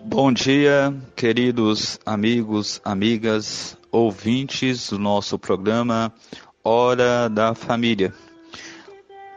[0.00, 6.12] Bom dia, queridos amigos, amigas, ouvintes do nosso programa
[6.62, 8.14] Hora da Família.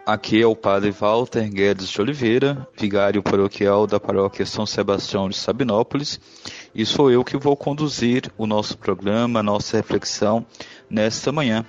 [0.05, 5.35] Aqui é o Padre Walter Guedes de Oliveira, vigário paroquial da paróquia São Sebastião de
[5.35, 6.19] Sabinópolis,
[6.75, 10.45] e sou eu que vou conduzir o nosso programa, a nossa reflexão
[10.89, 11.65] nesta manhã.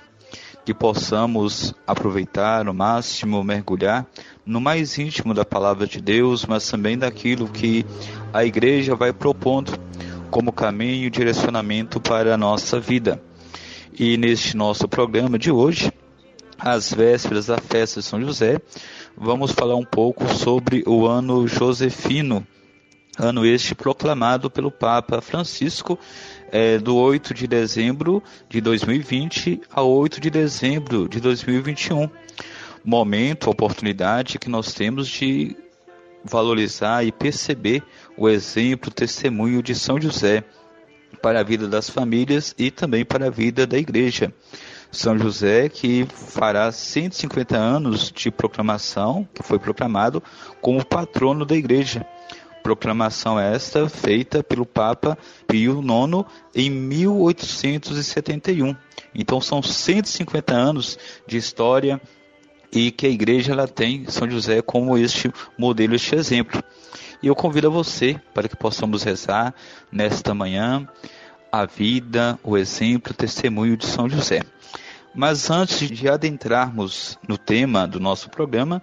[0.65, 4.07] Que possamos aproveitar ao máximo, mergulhar
[4.45, 7.85] no mais íntimo da palavra de Deus, mas também daquilo que
[8.31, 9.73] a igreja vai propondo
[10.31, 13.21] como caminho e direcionamento para a nossa vida.
[13.97, 15.91] E neste nosso programa de hoje,
[16.57, 18.59] às vésperas da festa de São José,
[19.17, 22.45] vamos falar um pouco sobre o ano josefino,
[23.19, 25.99] ano este proclamado pelo Papa Francisco
[26.53, 32.07] é, do 8 de dezembro de 2020 a 8 de dezembro de 2021.
[32.85, 35.57] Momento, oportunidade que nós temos de
[36.23, 37.81] valorizar e perceber
[38.15, 40.43] o exemplo, o testemunho de São José
[41.23, 44.31] para a vida das famílias e também para a vida da igreja.
[44.91, 50.21] São José, que fará 150 anos de proclamação, que foi proclamado
[50.61, 52.05] como patrono da igreja.
[52.63, 56.25] Proclamação esta feita pelo Papa Pio IX
[56.55, 58.75] em 1871.
[59.13, 60.97] Então são 150 anos
[61.27, 62.01] de história
[62.71, 66.63] e que a igreja ela tem São José como este modelo, este exemplo.
[67.21, 69.53] E eu convido a você para que possamos rezar
[69.91, 70.87] nesta manhã
[71.51, 74.41] a vida, o exemplo, o testemunho de São José.
[75.13, 78.81] Mas antes de adentrarmos no tema do nosso programa,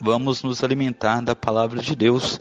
[0.00, 2.40] vamos nos alimentar da palavra de Deus.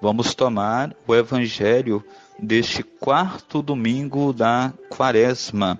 [0.00, 2.04] Vamos tomar o evangelho
[2.38, 5.76] deste quarto domingo da quaresma.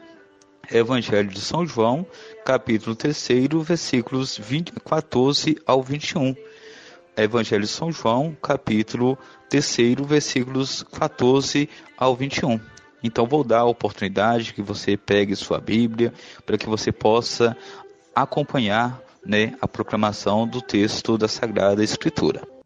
[0.69, 2.05] Evangelho de São João,
[2.44, 3.28] capítulo 3,
[3.62, 6.34] versículos 20, 14 ao 21.
[7.16, 9.16] Evangelho de São João, capítulo
[9.48, 12.60] 3, versículos 14 ao 21.
[13.05, 16.12] Então vou dar a oportunidade que você pegue sua Bíblia
[16.44, 17.56] para que você possa
[18.12, 22.57] acompanhar né, a proclamação do texto da Sagrada Escritura.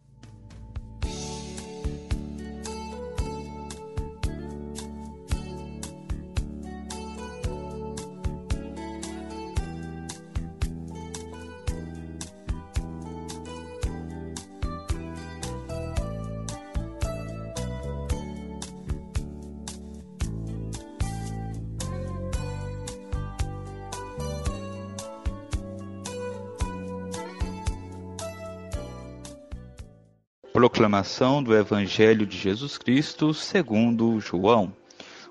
[30.63, 34.73] Proclamação do Evangelho de Jesus Cristo segundo João.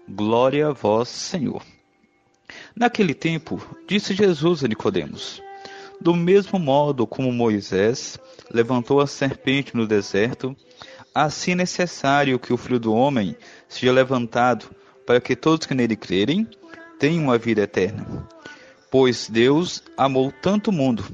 [0.06, 1.64] Glória a vós, Senhor.
[2.76, 5.42] Naquele tempo, disse Jesus a Nicodemos:
[6.02, 8.20] Do mesmo modo como Moisés
[8.54, 10.54] levantou a serpente no deserto,
[11.16, 13.34] assim é necessário que o Filho do homem
[13.70, 14.66] seja levantado,
[15.08, 16.46] para que todos que nele crerem
[17.00, 18.28] tenham a vida eterna.
[18.92, 21.06] Pois Deus amou tanto o mundo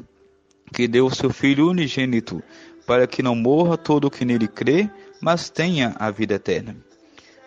[0.73, 2.41] que deu o seu Filho unigênito
[2.87, 4.89] para que não morra todo o que nele crê,
[5.19, 6.75] mas tenha a vida eterna.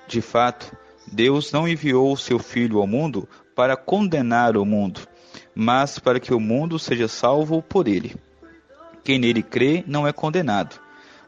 [0.06, 0.76] De fato,
[1.10, 5.00] Deus não enviou o seu Filho ao mundo para condenar o mundo,
[5.54, 8.14] mas para que o mundo seja salvo por ele.
[9.02, 10.78] Quem nele crê não é condenado,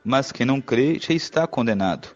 [0.04, 2.08] mas quem não crê já está condenado,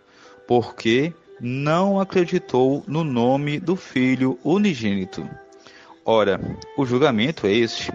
[0.46, 5.26] porque não acreditou no nome do Filho unigênito.
[6.04, 6.38] Ora,
[6.76, 7.90] o julgamento é este: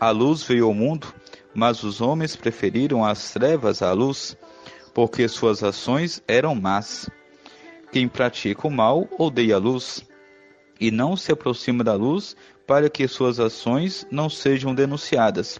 [0.00, 1.14] a luz veio ao mundo
[1.56, 4.36] mas os homens preferiram as trevas à luz,
[4.92, 7.08] porque suas ações eram más.
[7.90, 10.06] Quem pratica o mal odeia a luz,
[10.78, 12.36] e não se aproxima da luz
[12.66, 15.58] para que suas ações não sejam denunciadas.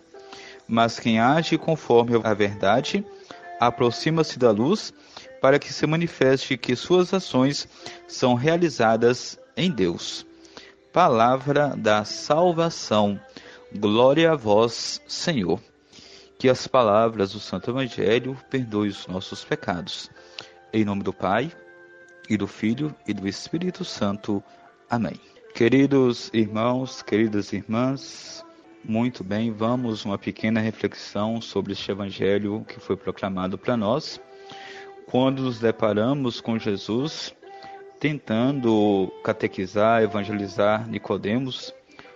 [0.69, 3.03] Mas quem age conforme a verdade
[3.59, 4.93] aproxima-se da luz
[5.41, 7.67] para que se manifeste que suas ações
[8.07, 10.27] são realizadas em Deus.
[10.93, 13.19] Palavra da salvação.
[13.75, 15.59] Glória a vós, Senhor.
[16.39, 20.11] Que as palavras do Santo Evangelho perdoem os nossos pecados.
[20.73, 21.51] Em nome do Pai,
[22.29, 24.43] e do Filho, e do Espírito Santo.
[24.91, 25.19] Amém.
[25.55, 28.45] Queridos irmãos, queridas irmãs,
[28.85, 34.21] muito bem, vamos uma pequena reflexão sobre este Evangelho que foi proclamado para nós.
[35.07, 37.35] Quando nos deparamos com Jesus
[37.99, 41.73] tentando catequizar, evangelizar Nicodemos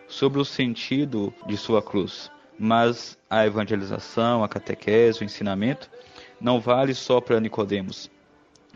[0.06, 2.30] sobre o sentido de sua cruz
[2.62, 5.90] mas a evangelização, a catequese, o ensinamento
[6.38, 8.10] não vale só para Nicodemos,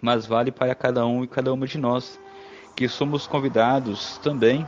[0.01, 2.19] mas vale para cada um e cada uma de nós,
[2.75, 4.67] que somos convidados também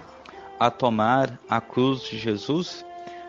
[0.61, 2.85] a tomar a cruz de Jesus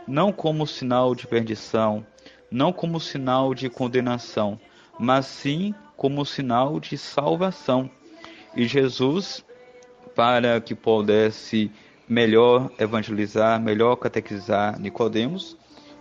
[0.05, 2.05] não como sinal de perdição,
[2.51, 4.59] não como sinal de condenação,
[4.99, 7.89] mas sim como sinal de salvação.
[8.53, 9.43] E Jesus,
[10.13, 11.71] para que pudesse
[12.07, 15.57] melhor evangelizar, melhor catequizar Nicodemos,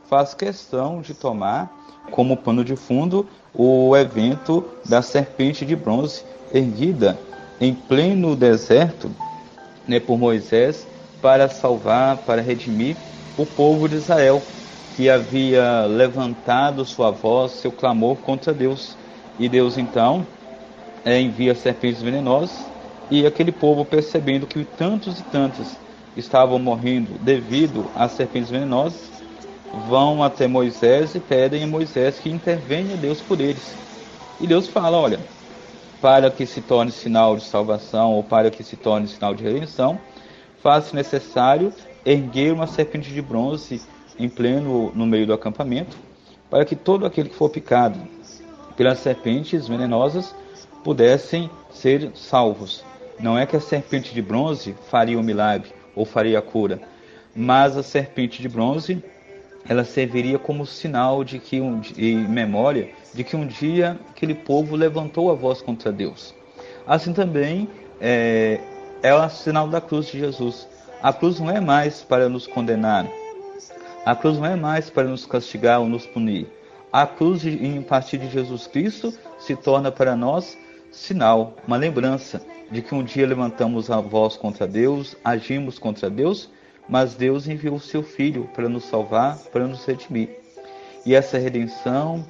[0.08, 1.70] faz questão de tomar
[2.10, 7.18] como pano de fundo o evento da serpente de bronze erguida
[7.60, 9.10] em pleno deserto
[9.86, 10.86] né, por Moisés
[11.20, 12.96] para salvar, para redimir
[13.36, 14.42] o povo de Israel,
[14.94, 18.96] que havia levantado sua voz, seu clamor contra Deus.
[19.38, 20.26] E Deus então
[21.04, 22.64] é, envia serpentes venenosas,
[23.10, 25.76] e aquele povo, percebendo que tantos e tantos
[26.16, 29.15] estavam morrendo devido às serpentes venenosas,
[29.88, 33.74] vão até Moisés e pedem a Moisés que intervenha Deus por eles.
[34.40, 35.20] E Deus fala: olha,
[36.00, 39.98] para que se torne sinal de salvação ou para que se torne sinal de redenção,
[40.62, 41.72] faz-se necessário
[42.04, 43.82] erguer uma serpente de bronze
[44.18, 45.96] em pleno no meio do acampamento,
[46.50, 47.98] para que todo aquele que for picado
[48.76, 50.34] pelas serpentes venenosas
[50.84, 52.84] pudessem ser salvos.
[53.18, 56.80] Não é que a serpente de bronze faria o milagre ou faria a cura,
[57.34, 59.02] mas a serpente de bronze
[59.68, 64.76] ela serviria como sinal de que um, e memória de que um dia aquele povo
[64.76, 66.34] levantou a voz contra Deus.
[66.86, 67.68] Assim também
[68.00, 68.60] é,
[69.02, 70.68] é o sinal da cruz de Jesus.
[71.02, 73.06] A cruz não é mais para nos condenar.
[74.04, 76.46] A cruz não é mais para nos castigar ou nos punir.
[76.92, 80.56] A cruz, em partir de Jesus Cristo, se torna para nós
[80.90, 82.40] sinal, uma lembrança
[82.70, 86.48] de que um dia levantamos a voz contra Deus, agimos contra Deus
[86.88, 90.30] mas Deus enviou o seu Filho para nos salvar, para nos redimir.
[91.04, 92.24] E essa redenção,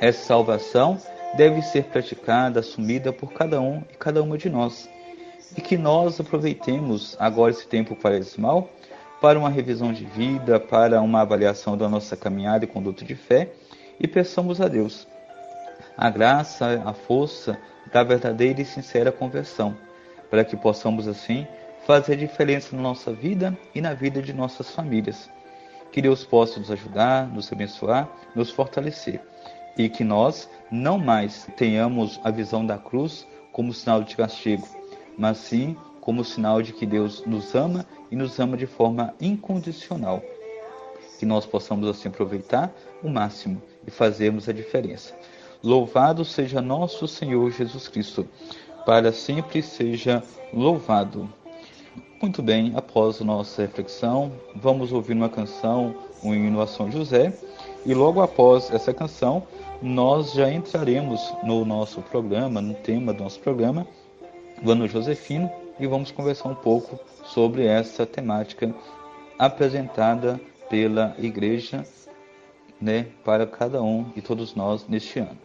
[0.00, 0.98] essa salvação,
[1.36, 4.88] deve ser praticada, assumida por cada um e cada uma de nós.
[5.56, 8.70] E que nós aproveitemos agora esse tempo quaresmal
[9.20, 13.50] para uma revisão de vida, para uma avaliação da nossa caminhada e conduta de fé
[13.98, 15.06] e peçamos a Deus
[15.96, 17.58] a graça, a força
[17.90, 19.76] da verdadeira e sincera conversão,
[20.30, 21.46] para que possamos assim
[21.86, 25.30] fazer diferença na nossa vida e na vida de nossas famílias.
[25.92, 29.22] Que Deus possa nos ajudar, nos abençoar, nos fortalecer
[29.78, 34.66] e que nós não mais tenhamos a visão da cruz como sinal de castigo,
[35.16, 40.20] mas sim como sinal de que Deus nos ama e nos ama de forma incondicional.
[41.20, 45.14] Que nós possamos assim aproveitar o máximo e fazermos a diferença.
[45.62, 48.28] Louvado seja nosso Senhor Jesus Cristo,
[48.84, 50.22] para sempre seja
[50.52, 51.30] louvado.
[52.20, 57.30] Muito bem, após nossa reflexão, vamos ouvir uma canção, um hino a São José,
[57.84, 59.46] e logo após essa canção,
[59.82, 63.86] nós já entraremos no nosso programa, no tema do nosso programa,
[64.64, 68.74] o Ano Josefino, e vamos conversar um pouco sobre essa temática
[69.38, 70.40] apresentada
[70.70, 71.84] pela Igreja
[72.80, 75.38] né, para cada um e todos nós neste ano.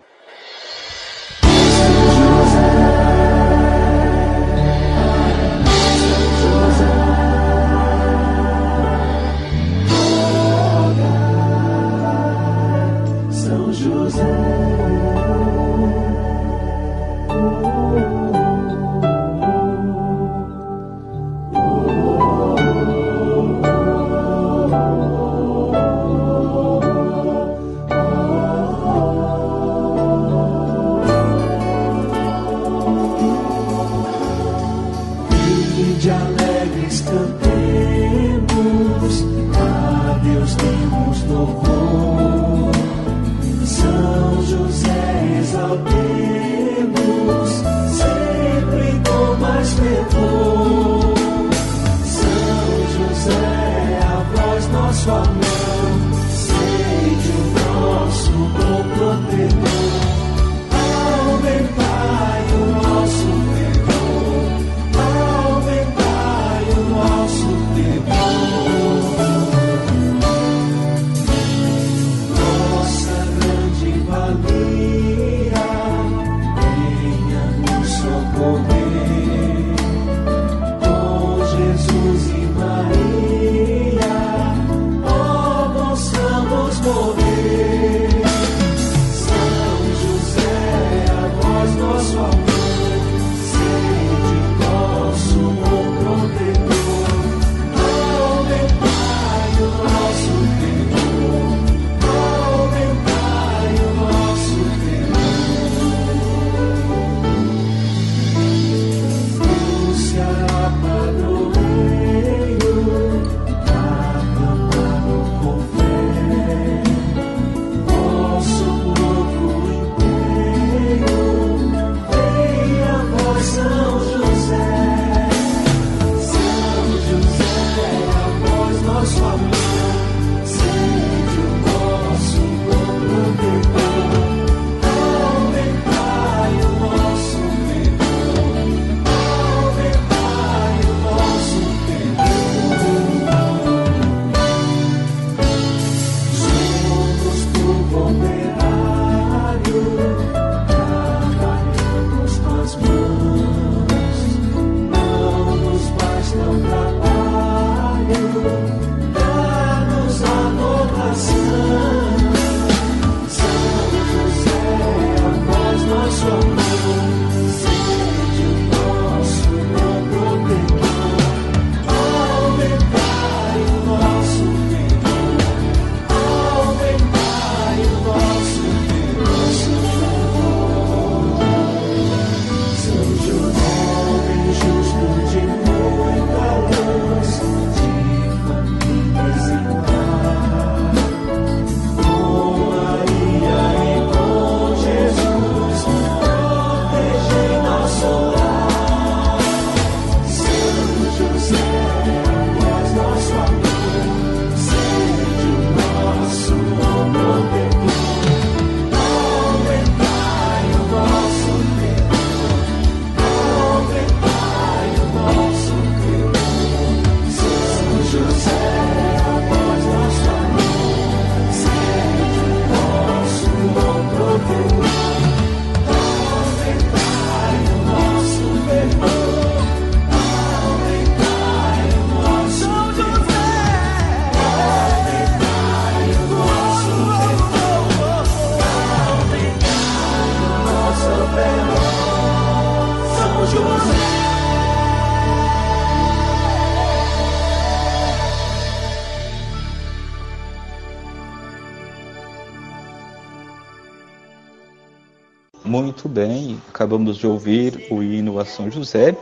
[256.91, 259.15] Acabamos de ouvir o hino a São José.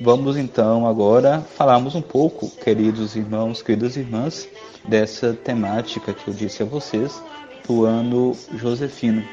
[0.00, 4.48] Vamos então agora falarmos um pouco, queridos irmãos, queridas irmãs,
[4.86, 7.20] dessa temática que eu disse a vocês
[7.66, 9.24] do ano Josefino.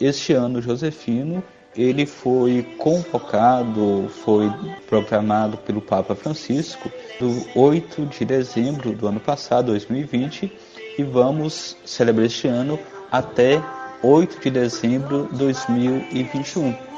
[0.00, 1.44] Este ano Josefino,
[1.76, 4.50] ele foi convocado, foi
[4.88, 10.52] proclamado pelo Papa Francisco do 8 de dezembro do ano passado, 2020,
[10.98, 12.76] e vamos celebrar este ano
[13.12, 13.62] até
[14.02, 16.91] 8 de dezembro de 2021.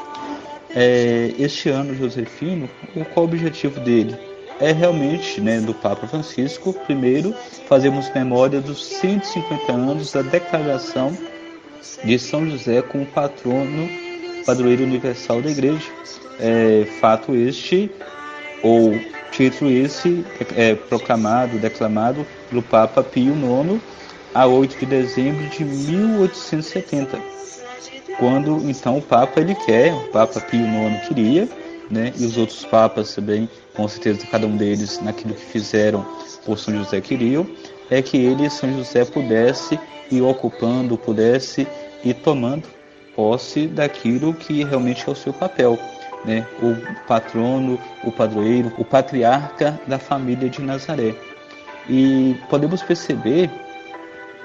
[0.74, 2.68] É, este ano Josefino,
[3.12, 4.16] qual o objetivo dele?
[4.60, 7.34] É realmente, né, do Papa Francisco, primeiro,
[7.68, 11.16] fazemos memória dos 150 anos da declaração
[12.04, 13.88] de São José como patrono,
[14.46, 15.90] padroeiro universal da Igreja.
[16.40, 17.90] É, fato este,
[18.62, 18.98] ou
[19.30, 20.24] título esse,
[20.56, 23.80] é, proclamado, declamado pelo Papa Pio IX
[24.34, 27.33] a 8 de dezembro de 1870,
[28.18, 31.48] quando então o Papa ele quer, o Papa Pio IX queria,
[31.90, 36.04] né, e os outros papas também, com certeza cada um deles naquilo que fizeram
[36.44, 37.46] por São José queriam,
[37.90, 39.78] é que ele, São José, pudesse
[40.10, 41.66] ir ocupando, pudesse
[42.04, 42.64] ir tomando
[43.14, 45.78] posse daquilo que realmente é o seu papel,
[46.24, 46.46] né?
[46.60, 51.14] O patrono, o padroeiro, o patriarca da família de Nazaré.
[51.88, 53.50] E podemos perceber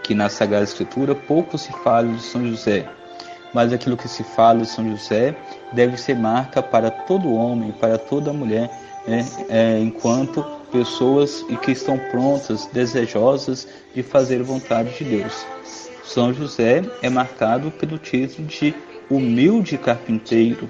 [0.03, 2.88] que na Sagrada Escritura pouco se fala de São José,
[3.53, 5.36] mas aquilo que se fala de São José
[5.74, 8.70] deve ser marca para todo homem, para toda mulher,
[9.08, 9.25] né?
[9.50, 15.46] é, enquanto pessoas e que estão prontas, desejosas de fazer vontade de Deus.
[16.03, 18.74] São José é marcado pelo título de
[19.10, 20.70] humilde carpinteiro.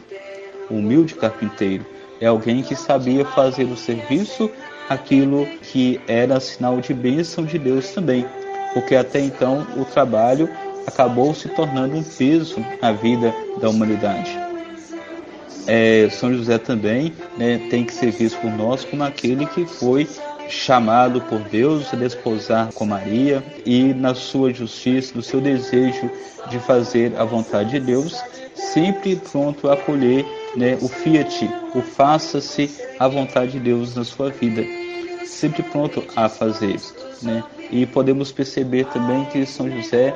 [0.69, 1.85] Humilde carpinteiro
[2.21, 4.49] é alguém que sabia fazer o serviço
[4.89, 8.25] aquilo que era sinal de bênção de Deus também
[8.73, 10.49] porque até então o trabalho
[10.89, 14.37] acabou se tornando um peso na vida da humanidade.
[15.67, 20.07] É, São José também né, tem que ser visto por nós como aquele que foi
[20.49, 26.09] chamado por Deus a desposar com Maria e na sua justiça, no seu desejo
[26.49, 28.19] de fazer a vontade de Deus,
[28.55, 34.31] sempre pronto a acolher né, o fiat, o faça-se a vontade de Deus na sua
[34.31, 34.63] vida,
[35.23, 36.77] sempre pronto a fazer.
[37.21, 37.43] Né?
[37.69, 40.15] E podemos perceber também que São José,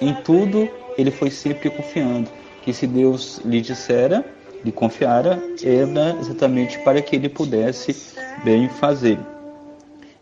[0.00, 2.30] em tudo, ele foi sempre confiando.
[2.62, 4.24] Que se Deus lhe dissera,
[4.64, 8.14] lhe confiara, era exatamente para que ele pudesse
[8.44, 9.18] bem fazer.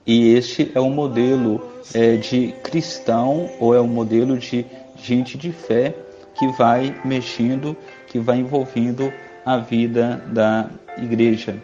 [0.06, 1.60] E este é um modelo
[1.92, 4.64] é, de cristão, ou é um modelo de
[4.96, 5.94] gente de fé
[6.38, 9.12] que vai mexendo, que vai envolvendo
[9.44, 11.60] a vida da igreja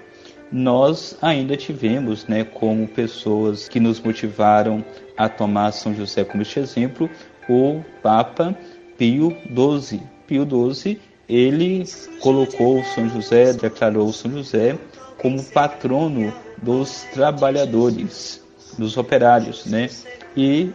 [0.53, 4.85] nós ainda tivemos, né, como pessoas que nos motivaram
[5.17, 7.09] a tomar São José como este exemplo,
[7.49, 8.57] o Papa
[8.97, 10.03] Pio XII.
[10.27, 11.85] Pio XII, ele
[12.21, 14.79] colocou São José, declarou São José
[15.19, 18.43] como patrono dos trabalhadores,
[18.79, 19.89] dos operários, né?
[20.37, 20.71] E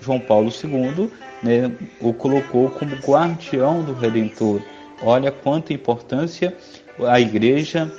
[0.00, 1.10] João Paulo II,
[1.42, 4.62] né, o colocou como guardião do Redentor.
[5.02, 6.56] Olha quanta importância
[7.00, 7.92] a igreja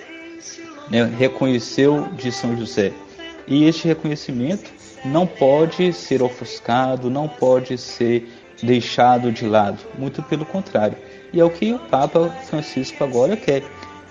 [0.89, 2.93] né, reconheceu de São José.
[3.47, 4.71] E este reconhecimento
[5.05, 8.27] não pode ser ofuscado, não pode ser
[8.61, 10.97] deixado de lado, muito pelo contrário.
[11.31, 13.63] E é o que o Papa Francisco agora quer.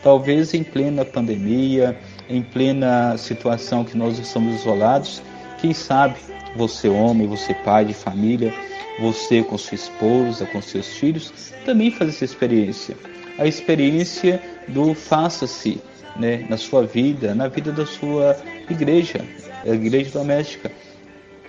[0.03, 1.97] Talvez em plena pandemia,
[2.29, 5.23] em plena situação que nós estamos isolados,
[5.61, 6.17] quem sabe
[6.57, 8.53] você homem, você pai de família,
[9.01, 11.33] você com sua esposa, com seus filhos,
[11.65, 12.97] também faz essa experiência.
[13.39, 15.81] A experiência do faça-se,
[16.17, 18.37] né, na sua vida, na vida da sua
[18.69, 19.21] igreja,
[19.65, 20.71] a igreja doméstica.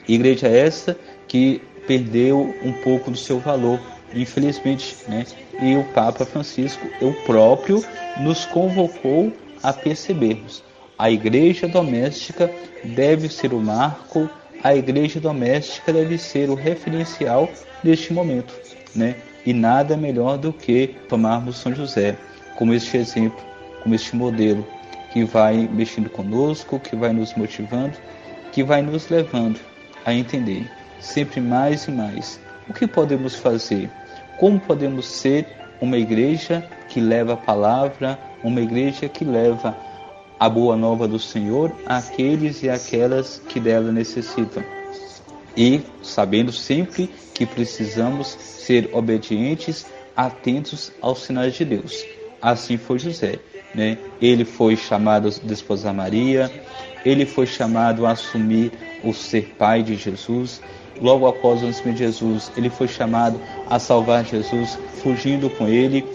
[0.07, 3.79] Igreja essa que perdeu um pouco do seu valor,
[4.13, 5.25] infelizmente, né?
[5.61, 7.83] E o Papa Francisco, o próprio,
[8.21, 10.63] nos convocou a percebermos.
[10.97, 12.51] A igreja doméstica
[12.83, 14.29] deve ser o marco,
[14.63, 17.49] a igreja doméstica deve ser o referencial
[17.83, 18.53] deste momento,
[18.95, 19.15] né?
[19.45, 22.17] E nada melhor do que tomarmos São José
[22.55, 23.52] como este exemplo
[23.83, 24.65] como este modelo
[25.11, 27.93] que vai mexendo conosco, que vai nos motivando,
[28.51, 29.59] que vai nos levando
[30.05, 30.67] a entender
[30.99, 33.89] sempre mais e mais o que podemos fazer,
[34.39, 35.45] como podemos ser
[35.81, 39.77] uma igreja que leva a palavra, uma igreja que leva
[40.39, 44.63] a boa nova do Senhor àqueles e aquelas que dela necessitam.
[45.55, 49.85] E sabendo sempre que precisamos ser obedientes,
[50.15, 52.03] atentos aos sinais de Deus.
[52.41, 53.39] Assim foi José.
[53.73, 53.97] Né?
[54.21, 56.51] Ele foi chamado a desposar Maria,
[57.03, 58.71] ele foi chamado a assumir
[59.03, 60.61] o ser pai de Jesus.
[61.01, 66.05] Logo após o nascimento de Jesus, ele foi chamado a salvar Jesus, fugindo com ele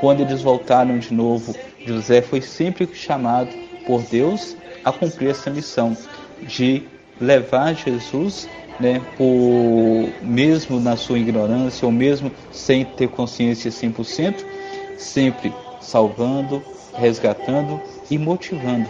[0.00, 1.54] Quando eles voltaram de novo,
[1.86, 3.48] José foi sempre chamado
[3.86, 5.96] por Deus a cumprir essa missão
[6.42, 6.82] de
[7.20, 14.44] levar Jesus, né, por, mesmo na sua ignorância ou mesmo sem ter consciência 100%,
[14.98, 16.62] sempre salvando,
[16.96, 17.80] resgatando
[18.10, 18.88] e motivando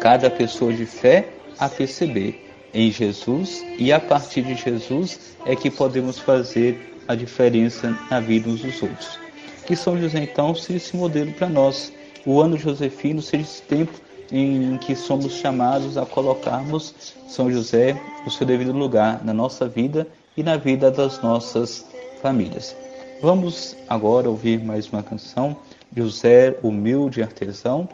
[0.00, 5.70] cada pessoa de fé a perceber em Jesus e a partir de Jesus é que
[5.70, 9.18] podemos fazer a diferença na vida uns dos outros.
[9.66, 11.92] Que São José então seja esse modelo para nós.
[12.24, 13.92] O ano josefino seja esse tempo
[14.30, 16.94] em que somos chamados a colocarmos
[17.28, 21.86] São José no seu devido lugar na nossa vida e na vida das nossas
[22.20, 22.76] famílias.
[23.22, 25.56] Vamos agora ouvir mais uma canção,
[25.94, 27.88] José Humilde Artesão,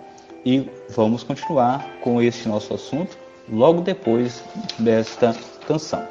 [0.45, 3.17] e vamos continuar com este nosso assunto
[3.49, 4.43] logo depois
[4.79, 5.35] desta
[5.67, 6.07] canção.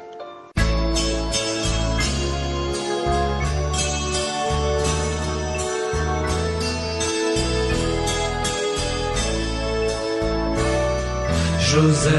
[11.58, 12.10] José,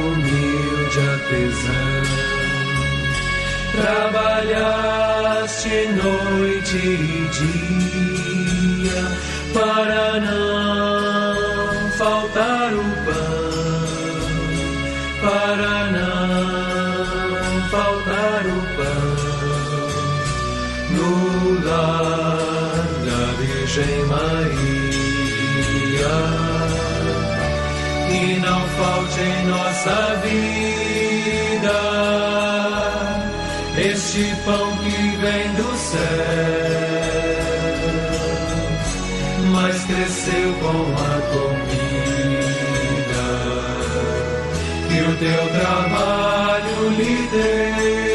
[0.00, 2.02] humilde artesão,
[3.82, 8.25] trabalhaste noite e dia
[9.52, 13.86] para não faltar o pão,
[15.20, 19.06] para não faltar o pão
[20.90, 21.10] no
[21.64, 24.46] lar da Virgem Maria.
[28.08, 30.76] Que não falte em nossa vida
[33.78, 36.85] este pão que vem do céu,
[39.86, 41.66] cresceu com a comida
[44.88, 48.05] que o teu trabalho lhe deu.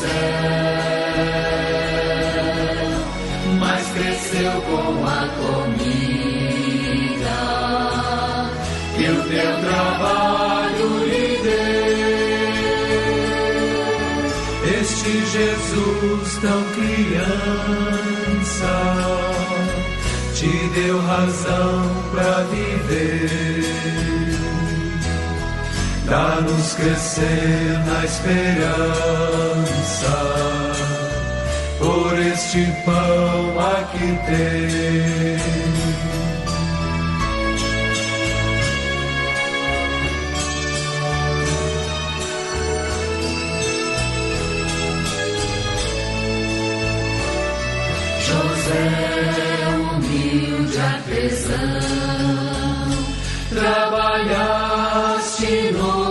[0.00, 0.60] Céu
[4.00, 6.20] cresceu com a comida
[8.96, 11.80] que o teu trabalho lhe deu.
[14.80, 17.54] Este Jesus tão criança
[20.34, 21.78] te deu razão
[22.12, 24.29] para viver.
[26.10, 28.80] Dá-nos crescer na esperança
[31.78, 35.38] por este pão aqui tem.
[48.26, 48.90] José,
[49.78, 51.56] humilde artesão,
[53.50, 56.09] trabalhaste noite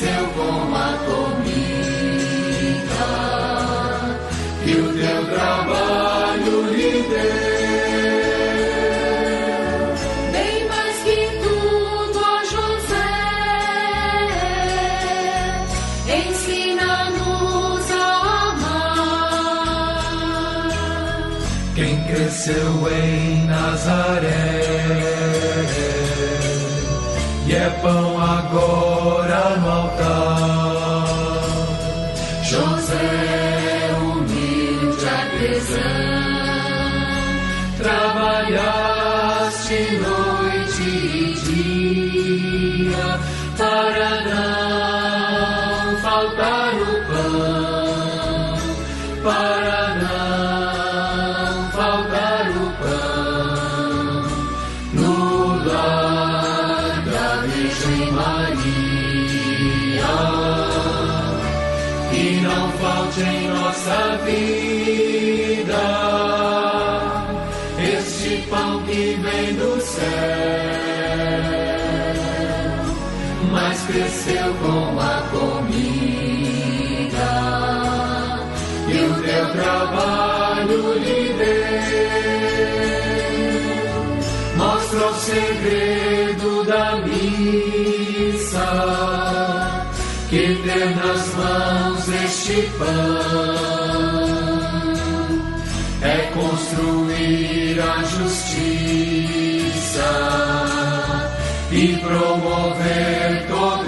[0.00, 1.90] cresceu com a comida
[4.64, 7.50] que o teu trabalho lhe deu.
[10.32, 13.12] Bem mais que tudo a José,
[16.28, 17.94] ensina-nos a
[18.48, 20.00] amar.
[21.74, 24.60] Quem cresceu em Nazaré
[27.46, 29.56] e é pão agora
[32.42, 33.10] José,
[34.00, 35.80] humilde artesão,
[37.78, 38.98] trabalhaste
[40.00, 40.09] noite
[73.90, 75.70] cresceu com a comida
[78.88, 81.60] e o teu trabalho lhe deu.
[84.56, 88.70] Mostra o segredo da missa
[90.28, 94.20] que ter nas mãos este pão
[96.02, 99.60] é construir a justiça
[101.72, 103.79] e promover todo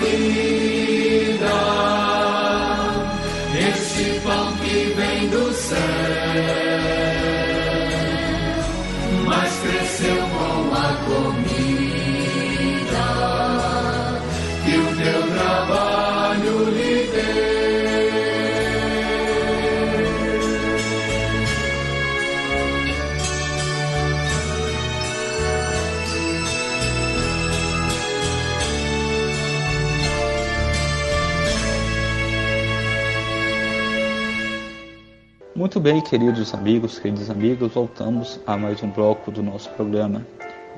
[0.00, 1.60] vida.
[3.70, 6.09] Este pão que vem do céu,
[35.70, 40.26] Muito bem, queridos amigos, queridos amigos, voltamos a mais um bloco do nosso programa.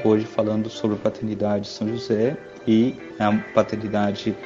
[0.04, 2.36] Hoje falando sobre a paternidade de São José
[2.68, 4.36] e a paternidade,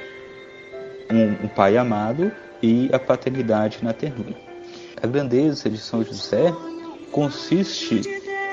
[1.10, 2.30] um, um pai amado
[2.62, 4.36] e a paternidade na ternura.
[5.02, 6.54] A grandeza de São José
[7.10, 8.02] consiste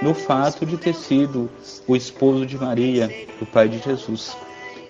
[0.02, 1.48] no fato de ter sido
[1.88, 3.08] o esposo de Maria,
[3.40, 4.36] o pai de Jesus.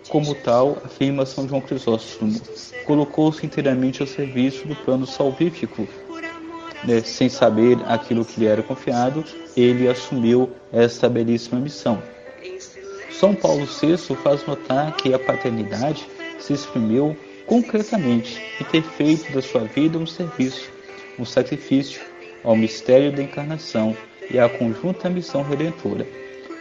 [0.07, 2.39] Como tal, afirma São João Crisóstomo,
[2.85, 5.85] colocou-se inteiramente ao serviço do plano salvífico
[6.85, 9.23] né, sem saber aquilo que lhe era confiado,
[9.55, 12.01] ele assumiu essa belíssima missão.
[13.11, 16.07] São Paulo VI faz notar que a paternidade
[16.39, 17.15] se exprimiu
[17.45, 20.69] concretamente em ter feito da sua vida um serviço,
[21.17, 22.01] um sacrifício
[22.43, 23.95] ao mistério da encarnação
[24.29, 26.05] e à conjunta missão redentora,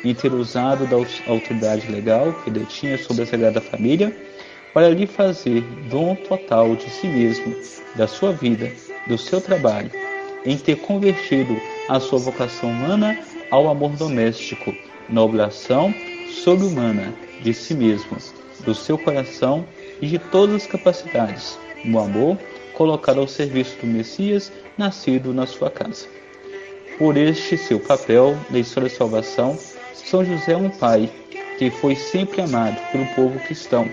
[0.04, 0.96] em ter usado da
[1.30, 4.14] autoridade legal que detinha sobre a Sagrada Família
[4.72, 7.54] para lhe fazer dom total de si mesmo,
[7.94, 8.72] da sua vida,
[9.06, 9.90] do seu trabalho,
[10.44, 11.56] em ter convertido
[11.88, 13.18] a sua vocação humana
[13.50, 14.74] ao amor doméstico,
[15.08, 15.94] na oblação
[16.30, 18.16] sobre-humana de si mesmo,
[18.64, 19.64] do seu coração
[20.00, 22.38] e de todas as capacidades, no amor
[22.74, 26.06] colocado ao serviço do Messias nascido na sua casa.
[26.98, 29.58] Por este seu papel na história da salvação,
[29.94, 31.10] São José é um pai
[31.58, 33.88] que foi sempre amado pelo povo cristão,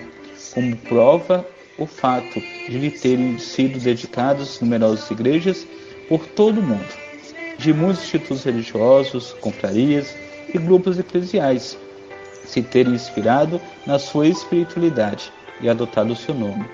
[0.54, 1.46] como prova
[1.78, 5.66] o fato de lhe terem sido dedicadas numerosas igrejas
[6.10, 6.92] por todo o mundo,
[7.56, 10.12] de muitos institutos religiosos, confrarias
[10.52, 11.78] e grupos eclesiais,
[12.44, 16.68] se terem inspirado na sua espiritualidade e adotado o seu nome,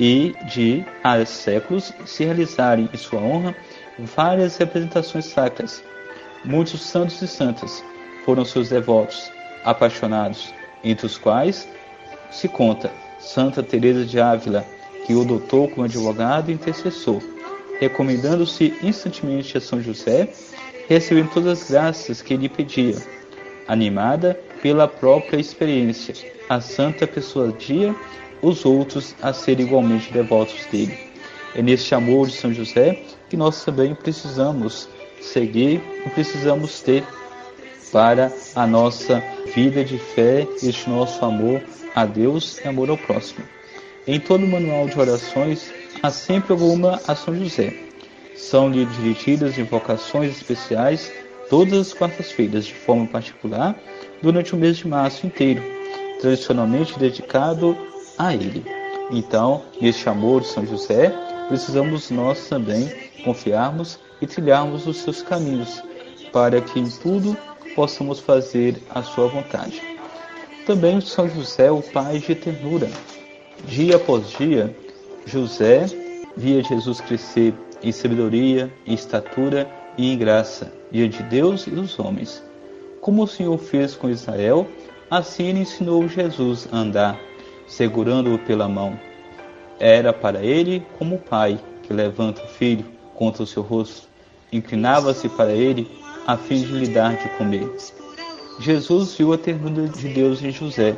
[0.00, 3.54] e de, há séculos, se realizarem em sua honra
[3.96, 5.80] várias representações sacras.
[6.44, 7.84] Muitos santos e santas
[8.24, 9.30] foram seus devotos,
[9.64, 11.68] apaixonados, entre os quais
[12.32, 14.66] se conta Santa Teresa de Ávila,
[15.06, 17.22] que o adotou como advogado e intercessor,
[17.80, 20.28] recomendando-se instantemente a São José,
[20.88, 22.96] recebendo todas as graças que lhe pedia,
[23.66, 26.14] animada pela própria experiência.
[26.48, 27.94] A santa persuadia
[28.42, 30.98] os outros a serem igualmente devotos dele.
[31.54, 34.88] É neste amor de São José que nós também precisamos
[35.20, 37.04] seguir e precisamos ter
[37.90, 39.22] para a nossa
[39.54, 41.62] vida de fé, este nosso amor
[41.94, 43.44] a Deus e amor ao próximo.
[44.06, 45.72] Em todo o manual de orações
[46.04, 47.72] há sempre alguma a São José.
[48.36, 51.10] São-lhe dirigidas invocações especiais
[51.48, 53.74] todas as quartas-feiras, de forma particular,
[54.20, 55.62] durante o mês de março inteiro,
[56.20, 57.74] tradicionalmente dedicado
[58.18, 58.62] a ele.
[59.10, 61.10] Então, neste amor de São José,
[61.48, 62.92] precisamos nós também
[63.24, 65.82] confiarmos e trilharmos os seus caminhos,
[66.30, 67.34] para que em tudo
[67.74, 69.80] possamos fazer a sua vontade.
[70.66, 72.90] Também São José, o Pai de ternura.
[73.66, 74.83] Dia após dia,
[75.26, 75.86] José
[76.36, 81.98] via Jesus crescer em sabedoria, em estatura e em graça diante de Deus e dos
[81.98, 82.42] homens.
[83.00, 84.66] Como o Senhor fez com Israel,
[85.10, 87.20] assim ele ensinou Jesus a andar,
[87.66, 88.98] segurando-o pela mão.
[89.78, 92.84] Era para ele como o pai que levanta o filho
[93.14, 94.08] contra o seu rosto,
[94.52, 95.90] inclinava-se para ele
[96.26, 97.70] a fim de lhe dar de comer.
[98.60, 100.96] Jesus viu a ternura de Deus em José.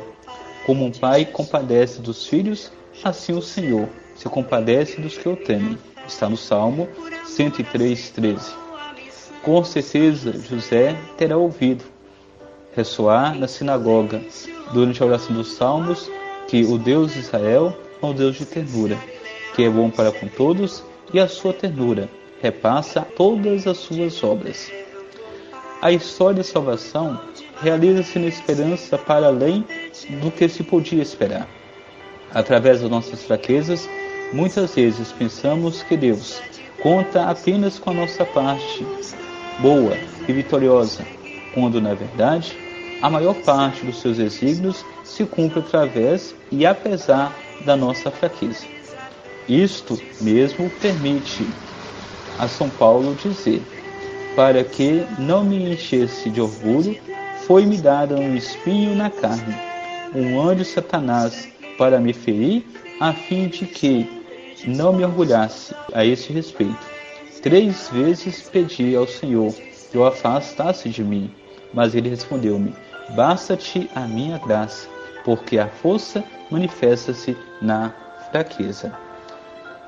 [0.65, 2.71] Como um pai compadece dos filhos,
[3.03, 3.87] assim o Senhor
[4.17, 5.77] se compadece dos que o temem.
[6.07, 6.87] Está no Salmo
[7.25, 8.51] 103, 13.
[9.43, 11.83] Com certeza, José terá ouvido
[12.75, 14.21] ressoar na sinagoga,
[14.71, 16.11] durante a oração dos Salmos,
[16.47, 18.97] que o Deus de Israel é um Deus de ternura,
[19.55, 22.07] que é bom para com todos e a sua ternura
[22.39, 24.71] repassa todas as suas obras.
[25.81, 27.19] A história da salvação
[27.61, 29.65] realiza-se na esperança para além
[30.21, 31.47] do que se podia esperar.
[32.31, 33.89] Através das nossas fraquezas,
[34.33, 36.41] muitas vezes pensamos que Deus
[36.81, 38.85] conta apenas com a nossa parte
[39.59, 41.05] boa e vitoriosa,
[41.53, 42.55] quando na verdade
[43.01, 47.35] a maior parte dos seus desígnios se cumpre através e apesar
[47.65, 48.65] da nossa fraqueza.
[49.47, 51.47] Isto mesmo permite
[52.37, 53.61] a São Paulo dizer:
[54.35, 56.97] para que não me enchesse de orgulho,
[57.45, 59.55] foi-me dado um espinho na carne,
[60.13, 62.65] um anjo Satanás para me ferir,
[62.99, 64.16] a fim de que
[64.65, 66.79] não me orgulhasse a esse respeito.
[67.41, 69.53] Três vezes pedi ao Senhor
[69.91, 71.31] que o afastasse de mim,
[71.73, 72.73] mas ele respondeu-me:
[73.15, 74.87] Basta-te a minha graça,
[75.23, 77.93] porque a força manifesta-se na
[78.31, 78.93] fraqueza.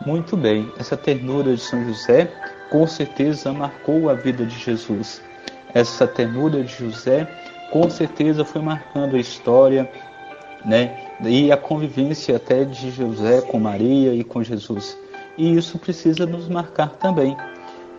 [0.05, 2.31] Muito bem, essa ternura de São José
[2.69, 5.21] com certeza marcou a vida de Jesus.
[5.73, 7.27] Essa ternura de José
[7.71, 9.89] com certeza foi marcando a história,
[10.65, 11.11] né?
[11.21, 14.97] E a convivência até de José com Maria e com Jesus.
[15.37, 17.35] E isso precisa nos marcar também,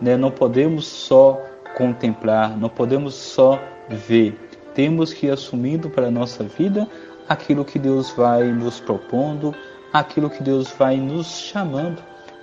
[0.01, 0.15] né?
[0.17, 1.41] Não podemos só
[1.75, 4.37] contemplar, não podemos só ver.
[4.73, 6.87] Temos que ir assumindo para a nossa vida
[7.27, 9.55] aquilo que Deus vai nos propondo,
[9.91, 12.01] aquilo que Deus vai nos chamando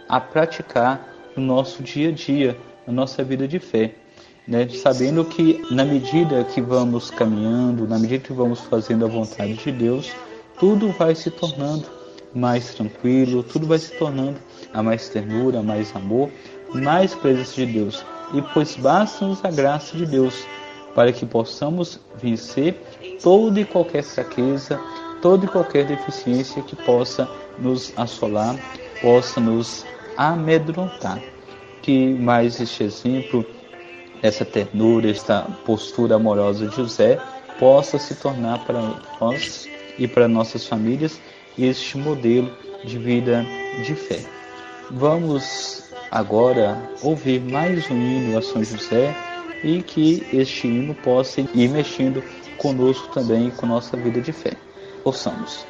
[0.09, 3.95] a praticar no nosso dia a dia, na nossa vida de fé.
[4.49, 4.67] Né?
[4.71, 9.71] Sabendo que na medida que vamos caminhando, na medida que vamos fazendo a vontade de
[9.71, 10.11] Deus,
[10.59, 11.85] tudo vai se tornando
[12.35, 14.39] mais tranquilo, tudo vai se tornando
[14.73, 16.31] a mais ternura, mais amor,
[16.75, 18.03] mais presença de Deus.
[18.33, 20.47] E pois basta-nos a graça de Deus
[20.95, 22.75] para que possamos vencer
[23.23, 24.81] toda e qualquer fraqueza,
[25.21, 28.57] toda e qualquer deficiência que possa nos assolar,
[29.03, 29.85] possa nos
[30.17, 31.21] amedrontar.
[31.83, 33.45] Que mais este exemplo,
[34.23, 37.19] essa ternura, esta postura amorosa de José
[37.59, 38.81] possa se tornar para
[39.21, 41.21] nós e para nossas famílias
[41.59, 42.51] este modelo
[42.85, 43.45] de vida
[43.85, 44.21] de fé.
[44.91, 49.15] Vamos agora ouvir mais um hino a São José
[49.63, 52.23] e que este hino possa ir mexendo
[52.57, 54.53] conosco também com nossa vida de fé.
[55.05, 55.68] Ouçamos.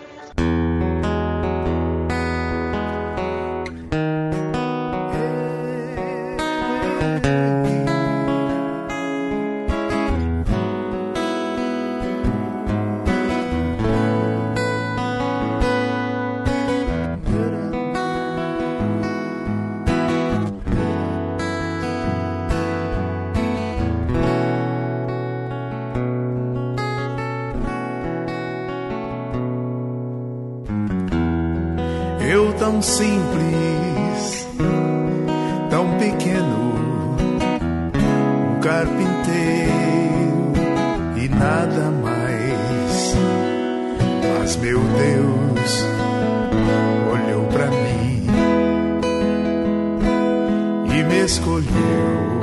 [50.98, 52.40] E me escolheu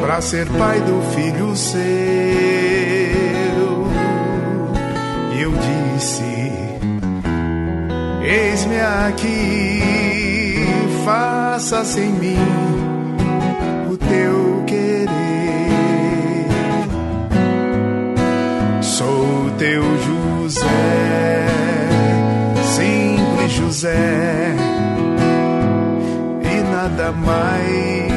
[0.00, 1.80] pra ser pai do filho seu.
[5.32, 6.22] E eu disse
[8.24, 9.80] Eis-me aqui,
[11.04, 12.38] faça-se mim
[13.90, 15.10] o teu querer.
[18.80, 21.46] Sou teu José,
[22.76, 24.41] simples José,
[27.12, 28.12] mais.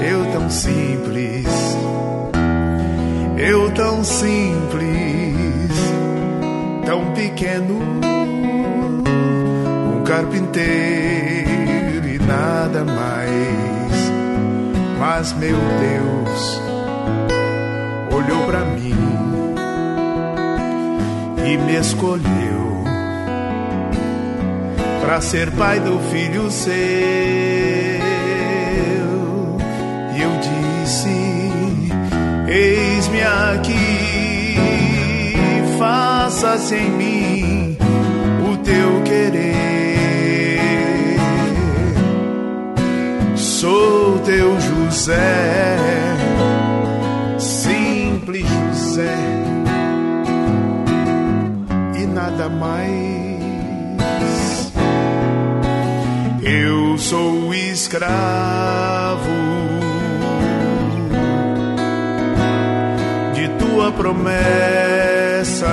[0.00, 0.94] Eu tão simples,
[4.04, 5.70] simples,
[6.84, 7.80] tão pequeno,
[9.96, 10.64] um carpinteiro
[12.06, 13.34] e nada mais.
[14.98, 16.60] Mas meu Deus
[18.12, 18.94] olhou para mim
[21.46, 22.43] e me escolheu
[25.04, 26.72] para ser pai do filho seu.
[30.16, 31.52] E eu disse:
[32.48, 34.56] Eis-me aqui,
[35.78, 37.76] faça-se em mim
[38.50, 39.54] o teu querer.
[43.36, 45.76] Sou teu José,
[47.38, 49.18] simples José,
[52.00, 53.13] e nada mais.
[57.04, 58.08] Sou escravo
[63.34, 65.68] de tua promessa,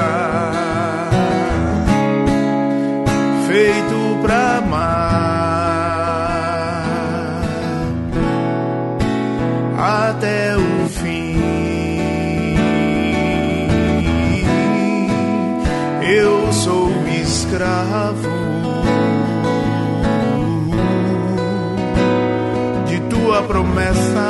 [23.71, 24.29] promessa.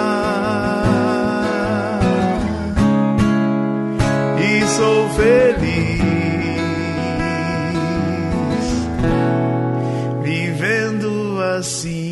[4.40, 6.02] E sou feliz
[10.24, 12.11] vivendo assim.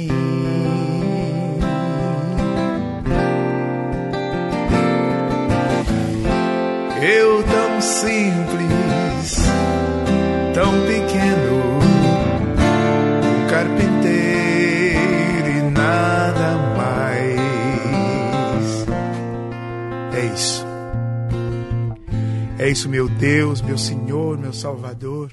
[22.80, 25.30] Isso, meu Deus, meu Senhor, meu Salvador.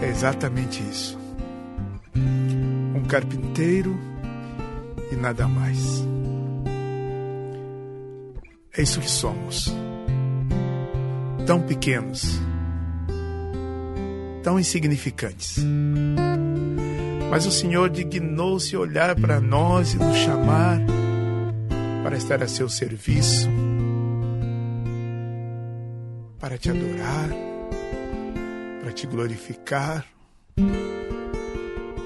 [0.00, 1.18] É exatamente isso.
[2.14, 3.98] Um carpinteiro
[5.10, 6.06] e nada mais.
[8.76, 9.74] É isso que somos.
[11.44, 12.40] Tão pequenos,
[14.44, 15.56] tão insignificantes.
[17.32, 20.78] Mas o Senhor dignou-se olhar para nós e nos chamar
[22.04, 23.48] para estar a seu serviço,
[26.40, 27.30] para te adorar,
[28.80, 30.04] para te glorificar,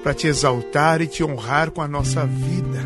[0.02, 2.80] para te exaltar e te honrar com a nossa vida.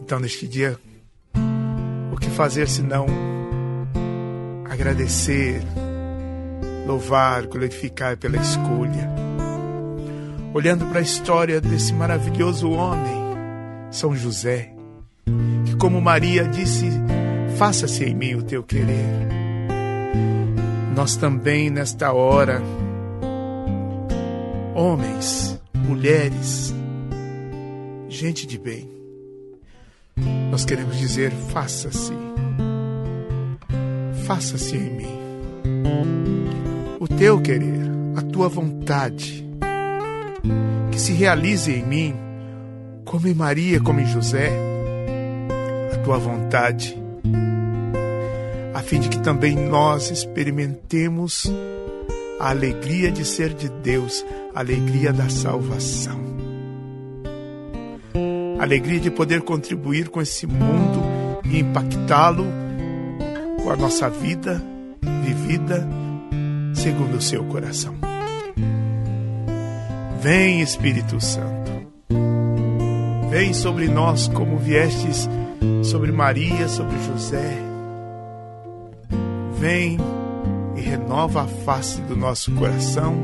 [0.00, 0.78] Então, neste dia,
[2.12, 3.06] o que fazer senão
[4.64, 5.62] agradecer,
[6.86, 9.12] louvar, glorificar pela escolha.
[10.52, 13.14] Olhando para a história desse maravilhoso homem,
[13.90, 14.72] São José,
[15.66, 17.03] que, como Maria disse,
[17.56, 19.28] faça-se em mim o teu querer.
[20.94, 22.62] Nós também, nesta hora,
[24.74, 26.74] homens, mulheres,
[28.08, 28.88] gente de bem,
[30.50, 32.12] nós queremos dizer: faça-se
[34.24, 35.18] faça-se em mim.
[36.98, 39.46] O teu querer, a tua vontade,
[40.90, 42.14] que se realize em mim,
[43.04, 44.50] como em Maria, como em José,
[45.92, 46.96] a tua vontade,
[48.74, 51.50] a fim de que também nós experimentemos
[52.40, 56.20] a alegria de ser de Deus, a alegria da salvação.
[58.58, 61.02] A alegria de poder contribuir com esse mundo
[61.44, 62.44] e impactá-lo
[63.62, 64.60] com a nossa vida
[65.24, 65.88] vivida
[66.74, 67.94] segundo o seu coração.
[70.20, 71.70] Vem, Espírito Santo.
[73.30, 75.28] Vem sobre nós como viestes
[75.82, 77.73] sobre Maria, sobre José.
[79.64, 79.96] Vem
[80.76, 83.16] e renova a face do nosso coração,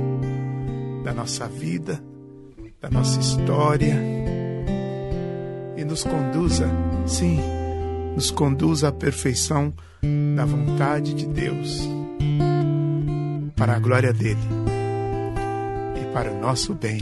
[1.05, 2.03] da nossa vida,
[2.81, 3.95] da nossa história
[5.77, 6.67] e nos conduza,
[7.05, 7.39] sim,
[8.15, 9.71] nos conduza à perfeição
[10.35, 11.87] da vontade de Deus,
[13.55, 14.41] para a glória dele
[16.01, 17.01] e para o nosso bem.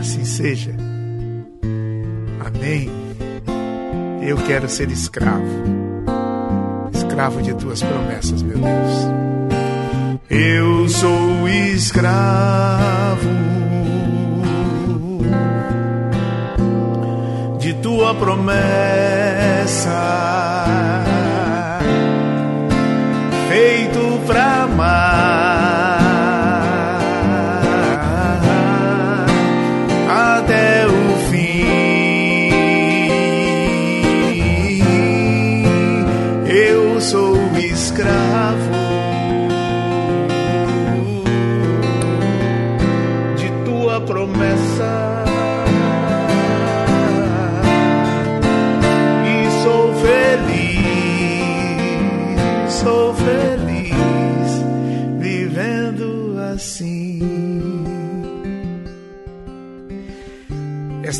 [0.00, 0.74] Assim seja.
[2.46, 2.88] Amém.
[4.26, 5.81] Eu quero ser escravo,
[7.12, 9.06] escravo de tuas promessas, meu Deus.
[10.30, 13.28] Eu sou escravo
[17.58, 19.90] de tua promessa,
[23.50, 25.11] feito pra amar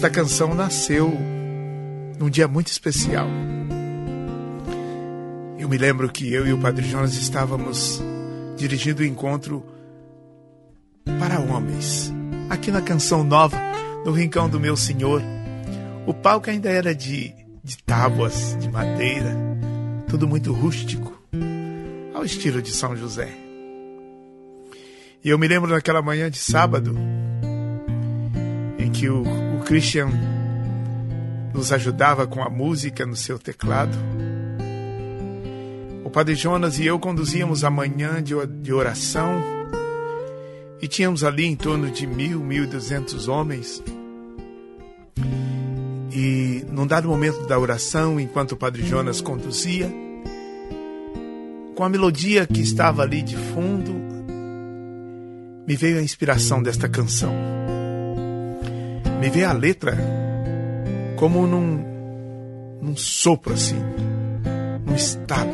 [0.03, 1.17] Esta canção nasceu
[2.19, 3.29] num dia muito especial.
[5.57, 8.03] Eu me lembro que eu e o Padre Jonas estávamos
[8.57, 9.65] dirigindo o encontro
[11.21, 12.13] para homens,
[12.51, 13.57] aqui na Canção Nova,
[14.05, 15.23] no Rincão do Meu Senhor.
[16.05, 17.33] O palco ainda era de,
[17.63, 19.37] de tábuas, de madeira,
[20.09, 21.17] tudo muito rústico,
[22.13, 23.33] ao estilo de São José.
[25.23, 26.93] E eu me lembro naquela manhã de sábado,
[28.81, 30.11] em que o Christian
[31.55, 33.97] nos ajudava com a música no seu teclado.
[36.05, 38.35] O Padre Jonas e eu conduzíamos a manhã de,
[38.71, 39.41] oração
[40.79, 43.83] e tínhamos ali em torno de mil, mil e duzentos homens.
[46.13, 49.91] E num dado momento da oração, enquanto o Padre Jonas conduzia,
[51.75, 53.95] com a melodia que estava ali de fundo,
[55.67, 57.62] me veio a inspiração desta canção.
[59.23, 59.97] Me veio a letra
[61.15, 61.85] como num,
[62.83, 63.79] num sopro assim,
[64.85, 65.53] num estalo.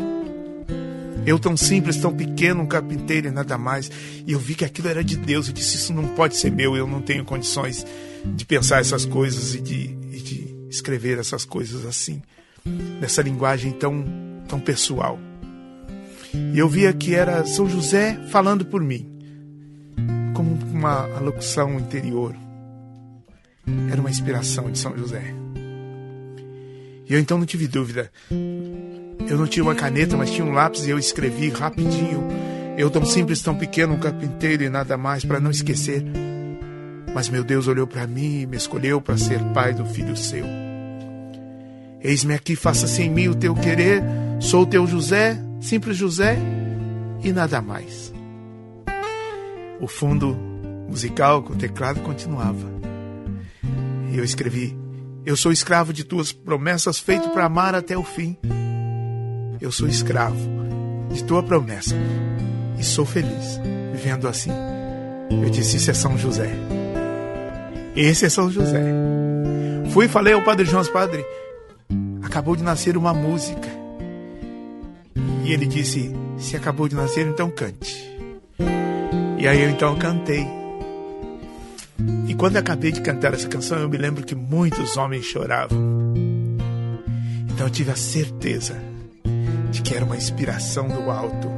[1.27, 3.91] Eu tão simples, tão pequeno, um carpinteiro e nada mais.
[4.27, 5.49] E eu vi que aquilo era de Deus.
[5.49, 7.85] Eu disse, isso não pode ser meu, eu não tenho condições
[8.25, 12.23] de pensar essas coisas e de, e de escrever essas coisas assim,
[12.99, 14.03] nessa linguagem tão,
[14.49, 15.19] tão pessoal.
[16.55, 19.07] E eu via que era São José falando por mim,
[20.33, 22.35] como uma alocução interior.
[23.91, 25.35] Era uma inspiração de São José.
[27.09, 28.11] E eu então não tive dúvida.
[29.29, 32.27] Eu não tinha uma caneta, mas tinha um lápis e eu escrevi rapidinho.
[32.77, 36.05] Eu tão simples, tão pequeno, um carpinteiro e nada mais, para não esquecer.
[37.15, 40.45] Mas meu Deus olhou para mim e me escolheu para ser pai do filho seu.
[42.01, 44.03] Eis-me aqui, faça-se em mim o teu querer.
[44.39, 46.39] Sou teu José, simples José
[47.25, 48.13] e nada mais.
[49.81, 50.37] O fundo
[50.89, 52.78] musical com o teclado continuava.
[54.11, 54.77] E eu escrevi
[55.29, 58.35] eu sou escravo de tuas promessas, feito para amar até o fim.
[59.61, 60.39] Eu sou escravo
[61.13, 61.95] de tua promessa
[62.79, 63.61] e sou feliz
[63.93, 64.51] vivendo assim.
[65.31, 66.51] Eu disse: Isso é São José.
[67.95, 68.83] Esse é São José.
[69.93, 71.23] Fui e falei ao Padre João, Padre,
[72.23, 73.69] acabou de nascer uma música.
[75.45, 78.19] E ele disse: Se acabou de nascer, então cante.
[79.39, 80.58] E aí eu então cantei.
[82.29, 85.79] E quando acabei de cantar essa canção, eu me lembro que muitos homens choravam.
[87.49, 88.77] Então eu tive a certeza
[89.71, 91.49] de que era uma inspiração do alto.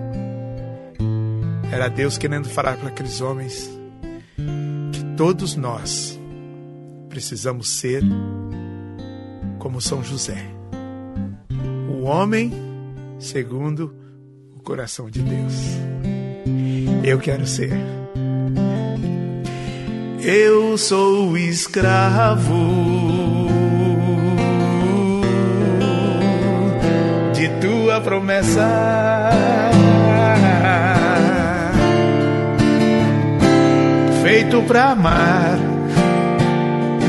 [1.73, 3.69] Era Deus querendo falar para aqueles homens
[4.93, 6.19] que todos nós
[7.09, 8.05] precisamos ser
[9.59, 10.43] como São José,
[11.91, 12.53] o homem
[13.19, 13.93] segundo
[14.57, 15.55] o coração de Deus.
[17.05, 18.00] Eu quero ser.
[20.23, 23.49] Eu sou escravo
[27.33, 29.31] de tua promessa.
[34.23, 35.59] Feito pra amar,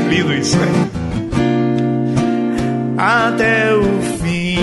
[0.08, 0.90] lindo isso aí,
[2.96, 4.58] até o fim.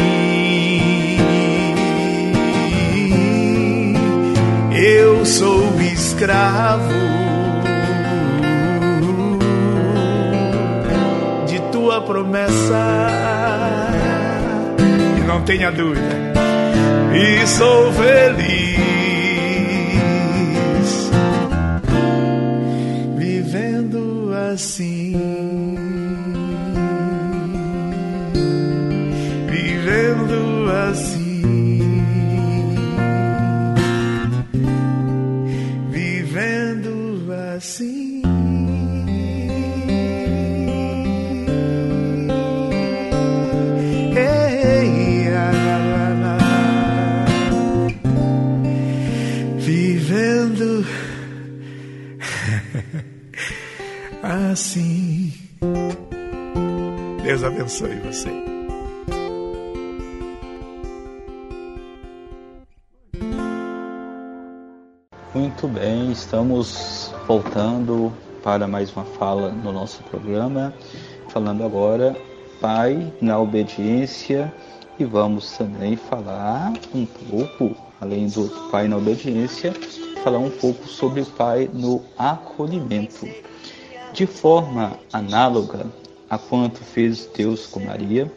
[4.73, 7.08] Eu sou escravo
[12.09, 13.07] promessa.
[14.79, 16.33] E não tenha dúvida,
[17.13, 18.68] e sou feliz
[54.49, 55.31] assim.
[57.23, 58.29] Deus abençoe você.
[65.33, 68.11] Muito bem, estamos voltando
[68.43, 70.73] para mais uma fala no nosso programa,
[71.29, 72.15] falando agora,
[72.59, 74.53] Pai, na obediência
[74.97, 79.73] E vamos também falar um pouco, além do pai na obediência,
[80.23, 83.25] falar um pouco sobre o pai no acolhimento.
[84.11, 85.85] De forma análoga
[86.29, 88.31] a quanto fez Deus com Maria,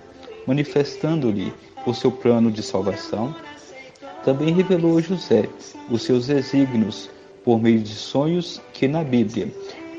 [0.46, 1.52] manifestando-lhe
[1.86, 3.34] o seu plano de salvação,
[4.22, 5.48] também revelou a José
[5.90, 7.10] os seus desígnios
[7.42, 9.52] por meio de sonhos que na Bíblia,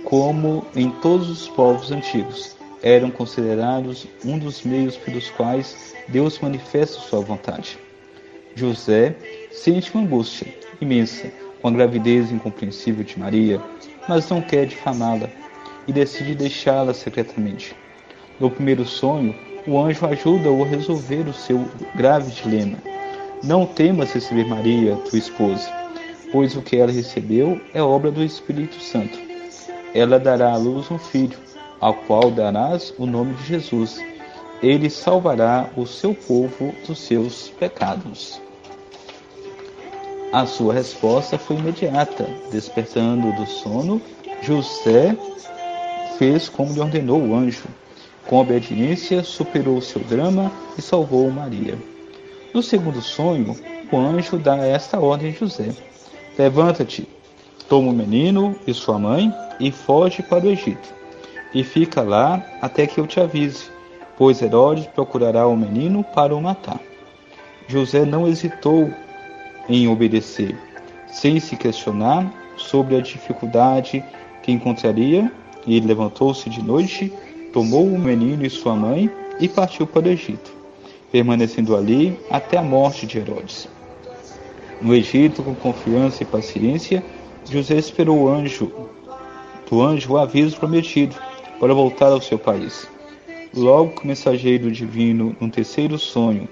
[0.05, 6.99] como em todos os povos antigos, eram considerados um dos meios pelos quais Deus manifesta
[6.99, 7.79] sua vontade.
[8.55, 9.15] José
[9.51, 13.59] sente uma angústia imensa com a gravidez incompreensível de Maria,
[14.07, 15.29] mas não quer difamá-la
[15.87, 17.75] e decide deixá-la secretamente.
[18.39, 19.35] No primeiro sonho,
[19.67, 21.65] o anjo ajuda-o a resolver o seu
[21.95, 22.77] grave dilema.
[23.43, 25.69] Não temas receber Maria, tua esposa,
[26.31, 29.17] pois o que ela recebeu é obra do Espírito Santo.
[29.93, 31.37] Ela dará à luz um filho,
[31.79, 33.99] ao qual darás o nome de Jesus.
[34.61, 38.41] Ele salvará o seu povo dos seus pecados.
[40.31, 42.27] A sua resposta foi imediata.
[42.49, 44.01] Despertando do sono,
[44.41, 45.15] José
[46.23, 47.65] fez como lhe ordenou o anjo.
[48.27, 51.77] Com obediência, superou seu drama e salvou Maria.
[52.53, 53.57] No segundo sonho,
[53.91, 55.71] o anjo dá esta ordem a José:
[56.39, 57.05] Levanta-te,
[57.67, 60.93] toma o menino e sua mãe e foge para o Egito.
[61.53, 63.65] E fica lá até que eu te avise,
[64.17, 66.79] pois Herodes procurará o menino para o matar.
[67.67, 68.89] José não hesitou
[69.67, 70.57] em obedecer,
[71.05, 74.01] sem se questionar sobre a dificuldade
[74.41, 75.29] que encontraria,
[75.65, 77.11] e levantou-se de noite,
[77.51, 79.09] tomou o menino e sua mãe
[79.39, 80.51] e partiu para o Egito,
[81.11, 83.67] permanecendo ali até a morte de Herodes.
[84.81, 87.03] No Egito, com confiança e paciência,
[87.49, 88.71] José esperou o anjo,
[89.69, 91.15] do anjo o aviso prometido
[91.59, 92.87] para voltar ao seu país.
[93.55, 96.47] Logo que o mensageiro divino, num terceiro sonho,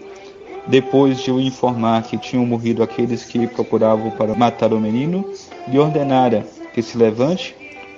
[0.67, 5.25] depois de o informar que tinham morrido aqueles que procuravam para matar o menino,
[5.67, 7.55] lhe ordenara que se levante,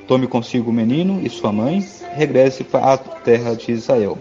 [0.08, 1.86] tome consigo o menino e sua mãe,
[2.16, 4.18] regresse para a terra de Israel.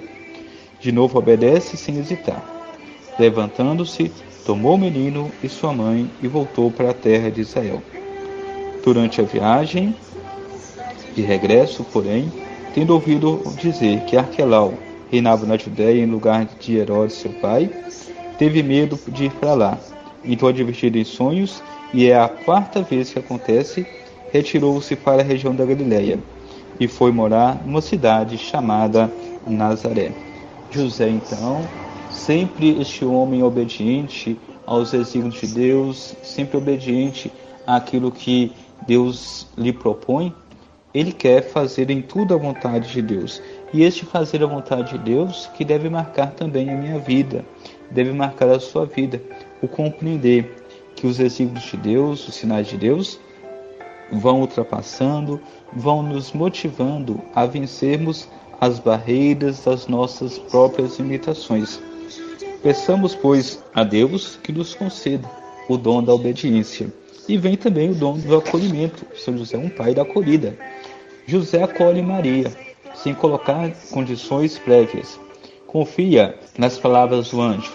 [0.80, 2.42] De novo obedece sem hesitar.
[3.18, 4.10] Levantando-se,
[4.44, 7.82] tomou o menino e sua mãe e voltou para a terra de Israel.
[8.84, 9.94] Durante a viagem
[11.14, 12.32] de regresso, porém,
[12.74, 14.74] tendo ouvido dizer que Arquelau
[15.10, 17.70] reinava na Judéia em lugar de Herodes, seu pai,
[18.38, 19.78] teve medo de ir para lá.
[20.24, 21.62] Então, advertido em sonhos,
[21.92, 23.86] e é a quarta vez que acontece,
[24.32, 26.18] retirou-se para a região da Galiléia
[26.80, 29.12] e foi morar numa cidade chamada
[29.46, 30.10] Nazaré.
[30.70, 31.60] José, então,
[32.10, 37.30] sempre este homem obediente aos desígnios de Deus, sempre obediente
[37.66, 38.52] àquilo que
[38.86, 40.34] Deus lhe propõe,
[40.94, 43.42] ele quer fazer em tudo a vontade de Deus.
[43.72, 47.44] E este fazer a vontade de Deus que deve marcar também a minha vida,
[47.90, 49.22] deve marcar a sua vida,
[49.62, 50.54] o compreender
[50.94, 53.18] que os desígnios de Deus, os sinais de Deus,
[54.12, 55.40] vão ultrapassando,
[55.72, 58.28] vão nos motivando a vencermos
[58.60, 61.80] as barreiras das nossas próprias limitações.
[62.62, 65.28] Peçamos, pois, a Deus que nos conceda
[65.68, 66.92] o dom da obediência.
[67.28, 69.04] E vem também o dom do acolhimento.
[69.16, 70.56] São José é um pai da acolhida.
[71.26, 72.52] José acolhe Maria,
[72.94, 75.18] sem colocar condições prévias.
[75.66, 77.72] Confia nas palavras do anjo.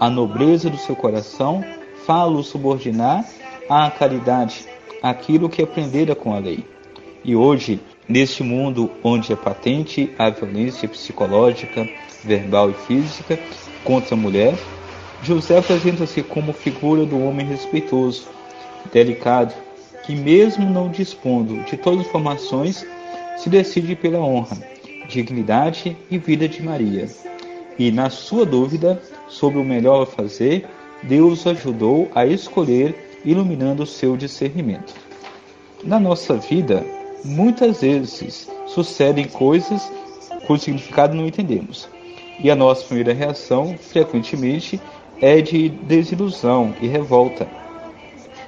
[0.00, 1.64] A nobreza do seu coração
[2.06, 3.24] fala-o subordinar
[3.68, 4.66] à caridade,
[5.04, 6.64] aquilo que aprendera com a lei.
[7.22, 7.78] E hoje,
[8.08, 11.86] neste mundo onde é patente a violência psicológica,
[12.24, 13.38] verbal e física
[13.84, 14.54] contra a mulher,
[15.22, 18.26] José apresenta-se como figura do homem respeitoso,
[18.90, 19.52] delicado,
[20.06, 22.86] que mesmo não dispondo de todas as informações,
[23.36, 24.56] se decide pela honra,
[25.06, 27.10] dignidade e vida de Maria.
[27.78, 30.66] E na sua dúvida sobre o melhor a fazer,
[31.02, 34.94] Deus ajudou a escolher, iluminando o seu discernimento.
[35.82, 36.84] Na nossa vida,
[37.24, 39.90] muitas vezes sucedem coisas
[40.46, 41.88] cujo significado não entendemos.
[42.38, 44.80] E a nossa primeira reação, frequentemente,
[45.20, 47.46] é de desilusão e revolta.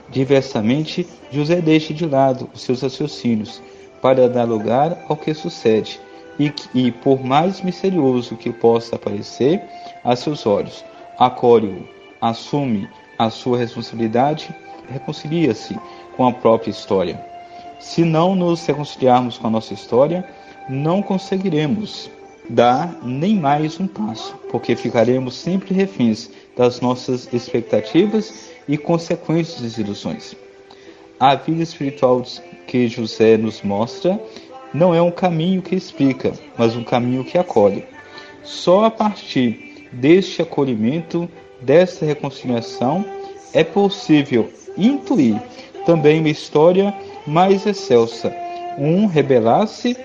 [0.08, 3.62] Diversamente, José deixa de lado os seus raciocínios
[4.00, 6.00] para dar lugar ao que sucede
[6.38, 9.62] e, e por mais misterioso que possa parecer
[10.04, 10.84] a seus olhos,
[11.18, 11.88] acolhe-o,
[12.20, 14.54] assume a sua responsabilidade,
[14.88, 15.78] reconcilia-se
[16.16, 17.24] com a própria história.
[17.78, 20.24] Se não nos reconciliarmos com a nossa história,
[20.68, 22.10] não conseguiremos
[22.48, 30.34] dar nem mais um passo, porque ficaremos sempre reféns das nossas expectativas e consequentes desilusões.
[31.18, 32.22] A vida espiritual
[32.66, 34.20] que José nos mostra
[34.72, 37.84] não é um caminho que explica, mas um caminho que acolhe.
[38.42, 41.28] Só a partir deste acolhimento,
[41.60, 43.04] desta reconciliação,
[43.52, 45.40] é possível intuir
[45.84, 46.94] também uma história
[47.26, 48.34] mais excelsa,
[48.78, 49.96] um rebelar-se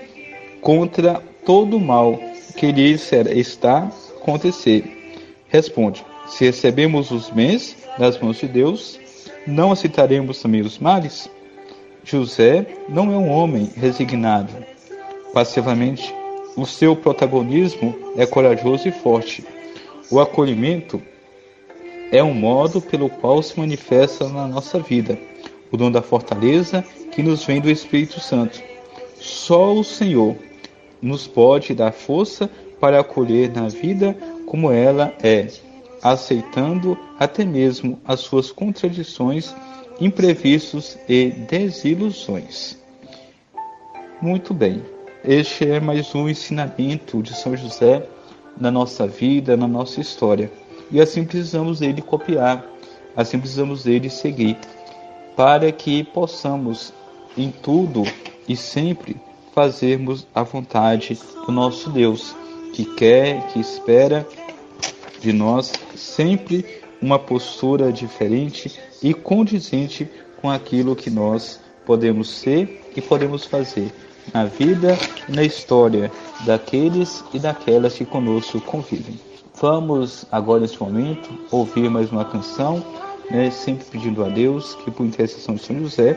[0.60, 2.18] contra todo o mal
[2.56, 4.84] que lhe está acontecer.
[5.48, 8.98] Responde: se recebemos os bens das mãos de Deus,
[9.46, 11.28] não aceitaremos também os males?
[12.04, 14.52] José não é um homem resignado.
[15.32, 16.14] Passivamente,
[16.56, 19.44] o seu protagonismo é corajoso e forte.
[20.10, 21.00] O acolhimento
[22.12, 25.18] é um modo pelo qual se manifesta na nossa vida
[25.72, 28.62] o dom da fortaleza que nos vem do Espírito Santo.
[29.18, 30.36] Só o Senhor
[31.00, 35.48] nos pode dar força para acolher na vida como ela é,
[36.02, 39.54] aceitando até mesmo as suas contradições,
[39.98, 42.76] imprevistos e desilusões.
[44.20, 44.82] Muito bem,
[45.24, 48.06] este é mais um ensinamento de São José
[48.60, 50.50] na nossa vida, na nossa história.
[50.92, 52.62] E assim precisamos dele copiar,
[53.16, 54.58] assim precisamos dele seguir,
[55.34, 56.92] para que possamos
[57.36, 58.02] em tudo
[58.46, 59.16] e sempre
[59.54, 62.36] fazermos a vontade do nosso Deus,
[62.74, 64.26] que quer, que espera
[65.18, 66.64] de nós sempre
[67.00, 70.06] uma postura diferente e condizente
[70.42, 73.90] com aquilo que nós podemos ser e podemos fazer
[74.32, 76.12] na vida e na história
[76.44, 79.31] daqueles e daquelas que conosco convivem.
[79.62, 82.84] Vamos agora nesse momento ouvir mais uma canção,
[83.30, 86.14] né, sempre pedindo a Deus que por intercessão de São José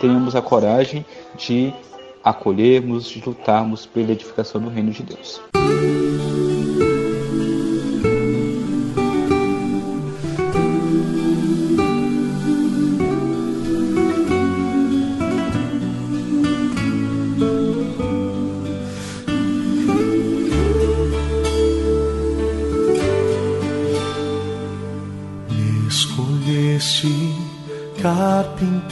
[0.00, 1.72] tenhamos a coragem de
[2.24, 5.40] acolhermos, de lutarmos pela edificação do reino de Deus.
[5.54, 6.47] Escolheste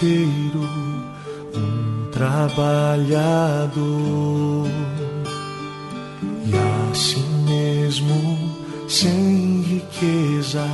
[0.07, 3.75] um trabalhador,
[6.45, 6.53] e
[6.93, 8.39] assim mesmo,
[8.89, 10.65] sem riqueza,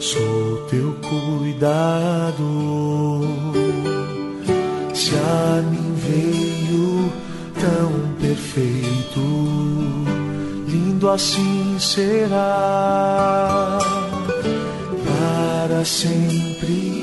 [0.00, 2.44] sou teu cuidado.
[4.94, 7.12] Se a mim veio
[7.60, 9.20] tão perfeito,
[10.66, 13.78] lindo assim será
[15.04, 16.95] para sempre,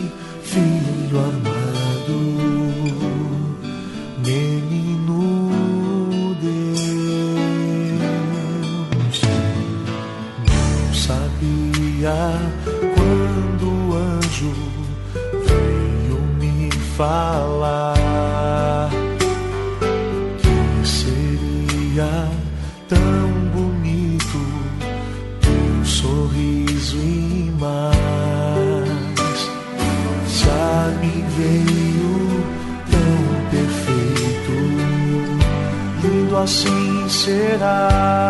[37.24, 38.23] será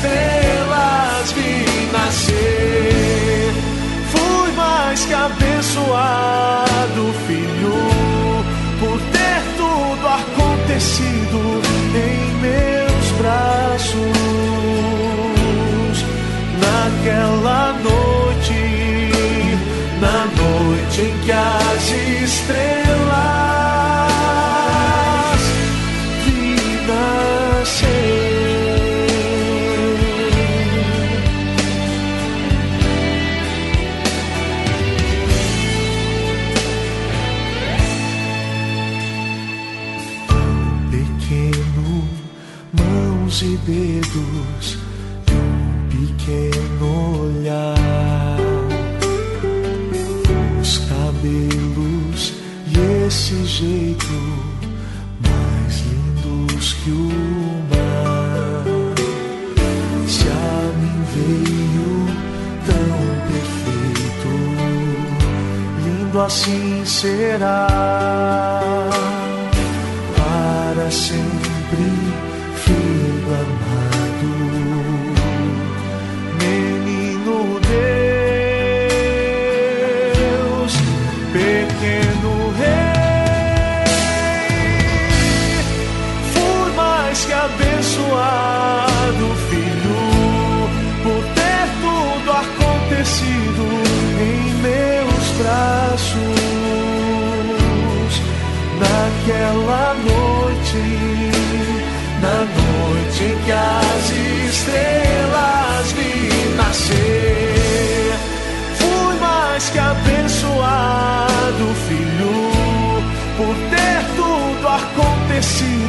[0.00, 3.52] estrelas vi nascer,
[4.10, 7.74] fui mais que abençoado, filho,
[8.80, 11.60] por ter tudo acontecido
[11.94, 14.00] em meus braços.
[16.62, 18.62] Naquela noite,
[20.00, 21.90] na noite em que as
[22.22, 22.79] estrelas
[53.10, 54.06] e esse jeito
[55.20, 57.08] mais lindos que o
[57.70, 58.64] mar.
[60.06, 61.90] Se a mim veio
[62.66, 62.92] tão
[63.26, 64.30] perfeito,
[65.84, 67.66] lindo assim será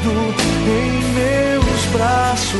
[0.10, 2.60] em meus braços.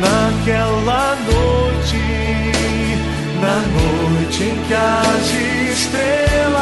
[0.00, 2.02] Naquela noite,
[3.40, 5.26] na noite em que as
[5.72, 6.60] estrelas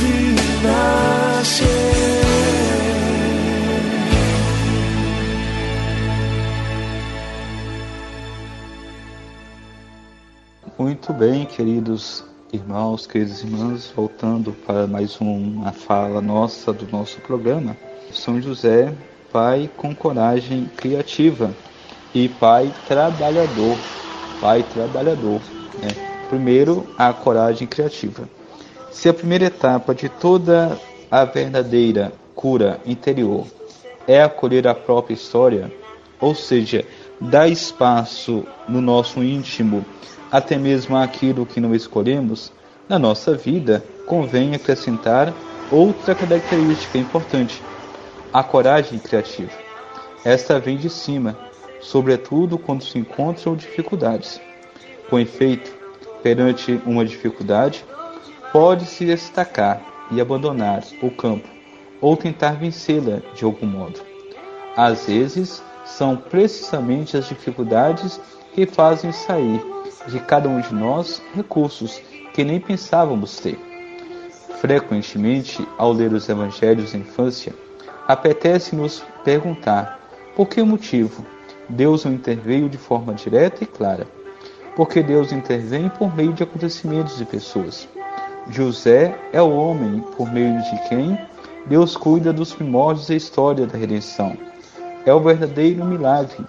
[0.00, 2.26] vi nascer.
[10.78, 12.25] Muito bem, queridos
[12.56, 17.76] irmãos, queridas irmãs, voltando para mais uma fala nossa do nosso programa.
[18.12, 18.92] São José,
[19.30, 21.54] pai com coragem criativa
[22.14, 23.76] e pai trabalhador.
[24.40, 25.40] Pai trabalhador.
[25.82, 25.88] Né?
[26.30, 28.28] Primeiro, a coragem criativa.
[28.90, 30.80] Se a primeira etapa de toda
[31.10, 33.46] a verdadeira cura interior
[34.08, 35.70] é acolher a própria história,
[36.18, 36.86] ou seja,
[37.20, 39.84] dar espaço no nosso íntimo
[40.30, 42.52] até mesmo aquilo que não escolhemos,
[42.88, 45.34] na nossa vida convém acrescentar
[45.70, 47.62] outra característica importante:
[48.32, 49.52] a coragem criativa.
[50.24, 51.38] Esta vem de cima,
[51.80, 54.40] sobretudo quando se encontram dificuldades.
[55.08, 55.72] Com efeito,
[56.22, 57.84] perante uma dificuldade,
[58.52, 61.48] pode-se destacar e abandonar o campo
[62.00, 64.00] ou tentar vencê-la de algum modo.
[64.76, 68.20] Às vezes, são precisamente as dificuldades
[68.56, 69.62] que fazem sair
[70.08, 72.00] de cada um de nós recursos
[72.32, 73.58] que nem pensávamos ter.
[74.62, 77.52] Frequentemente, ao ler os evangelhos da infância,
[78.08, 80.00] apetece-nos perguntar
[80.34, 81.22] por que motivo
[81.68, 84.06] Deus não interveio de forma direta e clara.
[84.74, 87.86] Porque Deus intervém por meio de acontecimentos e pessoas.
[88.48, 91.18] José é o homem por meio de quem
[91.66, 94.34] Deus cuida dos primórdios da história da redenção.
[95.04, 96.42] É o verdadeiro milagre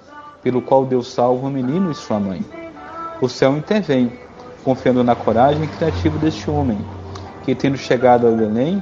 [0.47, 2.41] pelo qual Deus salva o menino e sua mãe.
[3.19, 4.13] O céu intervém,
[4.63, 6.79] confiando na coragem criativa deste homem,
[7.43, 8.81] que tendo chegado a Belém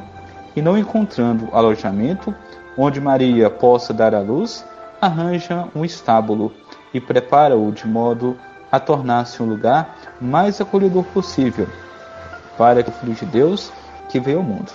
[0.55, 2.35] e não encontrando alojamento
[2.77, 4.63] onde Maria possa dar à luz,
[5.01, 6.53] arranja um estábulo
[6.93, 8.37] e prepara-o de modo
[8.71, 11.67] a tornar-se um lugar mais acolhedor possível
[12.59, 13.71] para que o Filho de Deus
[14.07, 14.71] que veio ao mundo.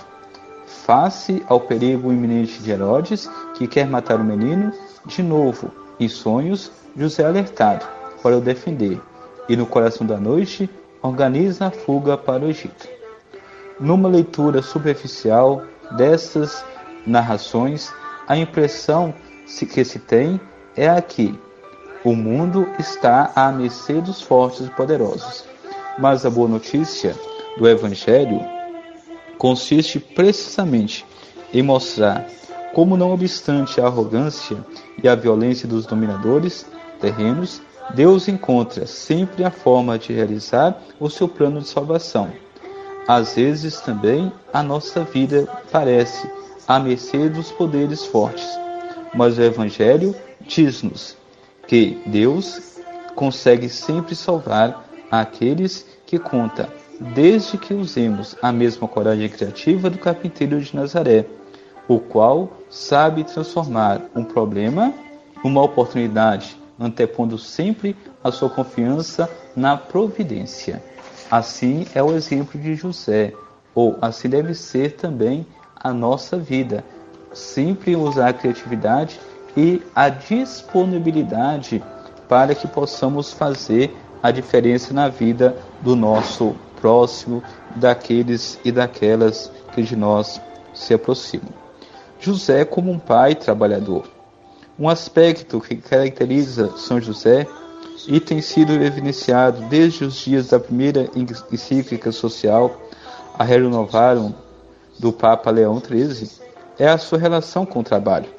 [0.65, 4.73] Face ao perigo iminente de Herodes, que quer matar o menino,
[5.05, 5.71] de novo,
[6.01, 7.85] em sonhos, José é alertado
[8.23, 8.99] para o defender
[9.47, 10.69] e no coração da noite
[11.01, 12.87] organiza a fuga para o Egito.
[13.79, 16.63] Numa leitura superficial dessas
[17.05, 17.93] narrações,
[18.27, 19.13] a impressão
[19.45, 20.39] que se tem
[20.75, 21.37] é a que
[22.03, 25.45] o mundo está à mercê dos fortes e poderosos.
[25.99, 27.15] Mas a boa notícia
[27.57, 28.41] do Evangelho
[29.37, 31.05] consiste precisamente
[31.53, 32.25] em mostrar
[32.73, 34.57] como, não obstante a arrogância
[35.01, 36.65] e a violência dos dominadores
[36.99, 37.61] terrenos,
[37.93, 42.31] Deus encontra sempre a forma de realizar o seu plano de salvação.
[43.07, 46.29] Às vezes também a nossa vida parece
[46.67, 48.47] à mercê dos poderes fortes,
[49.13, 51.17] mas o Evangelho diz-nos
[51.67, 52.77] que Deus
[53.15, 56.69] consegue sempre salvar aqueles que conta,
[56.99, 61.25] desde que usemos a mesma coragem criativa do carpinteiro de Nazaré,
[61.87, 64.93] o qual sabe transformar um problema
[65.43, 70.81] numa oportunidade antepondo sempre a sua confiança na providência.
[71.29, 73.33] Assim é o exemplo de José,
[73.75, 75.45] ou assim deve ser também
[75.75, 76.83] a nossa vida.
[77.33, 79.19] Sempre usar a criatividade
[79.55, 81.83] e a disponibilidade
[82.27, 87.43] para que possamos fazer a diferença na vida do nosso próximo,
[87.75, 90.41] daqueles e daquelas que de nós
[90.73, 91.60] se aproximam.
[92.21, 94.07] José como um pai trabalhador.
[94.77, 97.47] Um aspecto que caracteriza São José
[98.07, 102.79] e tem sido evidenciado desde os dias da primeira encíclica social,
[103.37, 104.33] a Renovarum,
[104.99, 106.29] do Papa Leão XIII,
[106.77, 108.29] é a sua relação com o trabalho.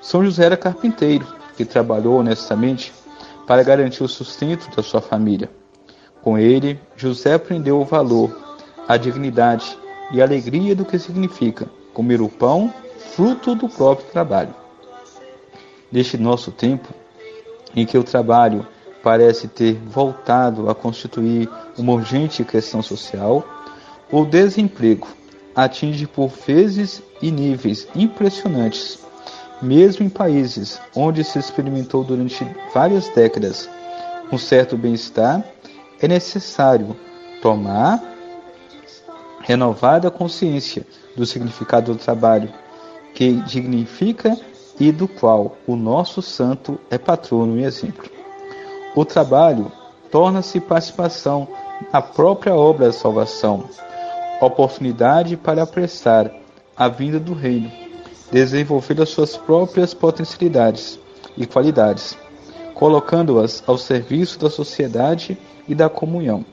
[0.00, 2.92] São José era carpinteiro, que trabalhou honestamente
[3.48, 5.50] para garantir o sustento da sua família.
[6.22, 8.30] Com ele, José aprendeu o valor,
[8.86, 9.76] a dignidade
[10.12, 12.72] e alegria do que significa comer o pão,
[13.14, 14.54] fruto do próprio trabalho.
[15.90, 16.92] Neste nosso tempo,
[17.74, 18.66] em que o trabalho
[19.02, 23.44] parece ter voltado a constituir uma urgente questão social,
[24.10, 25.08] o desemprego
[25.54, 28.98] atinge por vezes e níveis impressionantes,
[29.60, 33.68] mesmo em países onde se experimentou durante várias décadas
[34.30, 35.42] um certo bem-estar,
[36.00, 36.96] é necessário
[37.40, 38.00] tomar
[39.40, 40.86] renovada consciência
[41.16, 42.52] do significado do trabalho,
[43.18, 44.38] que dignifica
[44.78, 48.08] e do qual o nosso santo é patrono e exemplo.
[48.94, 49.72] O trabalho
[50.08, 51.48] torna-se participação
[51.92, 53.64] na própria obra da salvação,
[54.40, 56.30] oportunidade para apressar
[56.76, 57.68] a vinda do reino,
[58.30, 60.96] desenvolver as suas próprias potencialidades
[61.36, 62.16] e qualidades,
[62.72, 66.44] colocando-as ao serviço da sociedade e da comunhão.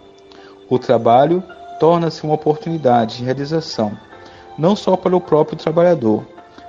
[0.68, 1.43] O trabalho
[1.80, 3.95] torna-se uma oportunidade de realização,
[4.57, 6.26] não só para o próprio trabalhador,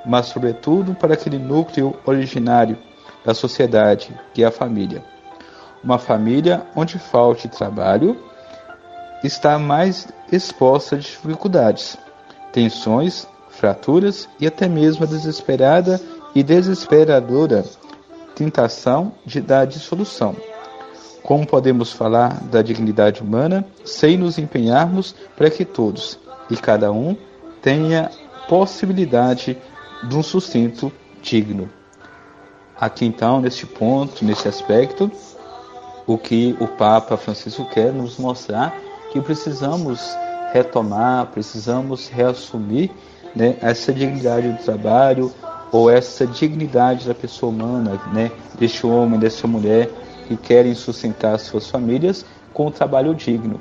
[0.06, 2.78] mas sobretudo para aquele núcleo originário
[3.24, 5.04] da sociedade, que é a família.
[5.82, 8.16] Uma família onde falte trabalho
[9.24, 11.98] está mais exposta a dificuldades,
[12.52, 16.00] tensões, fraturas e até mesmo a desesperada
[16.34, 17.64] e desesperadora
[18.34, 20.36] tentação de dar dissolução.
[21.22, 26.18] Como podemos falar da dignidade humana sem nos empenharmos para que todos
[26.50, 27.16] e cada um
[27.62, 28.10] tenha
[28.48, 30.92] possibilidade de um sustento
[31.22, 31.68] digno?
[32.78, 35.10] Aqui então, neste ponto, neste aspecto,
[36.06, 38.76] o que o Papa Francisco quer nos mostrar
[39.10, 40.00] que precisamos
[40.52, 42.90] retomar, precisamos reassumir
[43.34, 45.32] né, essa dignidade do trabalho
[45.72, 49.90] ou essa dignidade da pessoa humana, né, deste homem, dessa mulher
[50.26, 53.60] que querem sustentar suas famílias com um trabalho digno,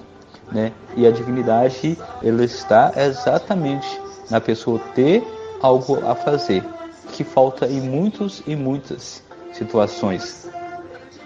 [0.51, 0.71] né?
[0.95, 5.23] E a dignidade ela está exatamente na pessoa ter
[5.61, 6.63] algo a fazer,
[7.11, 10.49] que falta em muitos e muitas situações.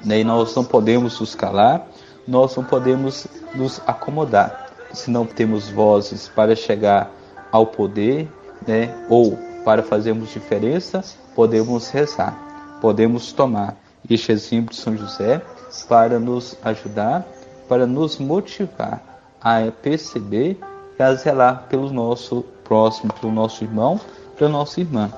[0.06, 1.88] E nós não podemos nos calar,
[2.28, 4.70] nós não podemos nos acomodar.
[4.94, 7.12] Se não temos vozes para chegar
[7.52, 8.32] ao poder,
[8.68, 8.96] né?
[9.10, 11.04] ou para fazermos diferença,
[11.36, 13.78] podemos rezar, podemos tomar
[14.10, 15.42] este exemplo de São José
[15.88, 17.28] para nos ajudar,
[17.68, 19.02] para nos motivar
[19.42, 20.58] a perceber
[20.98, 24.00] e a zelar pelo nosso próximo, pelo nosso irmão,
[24.40, 25.12] pela nossa irmã.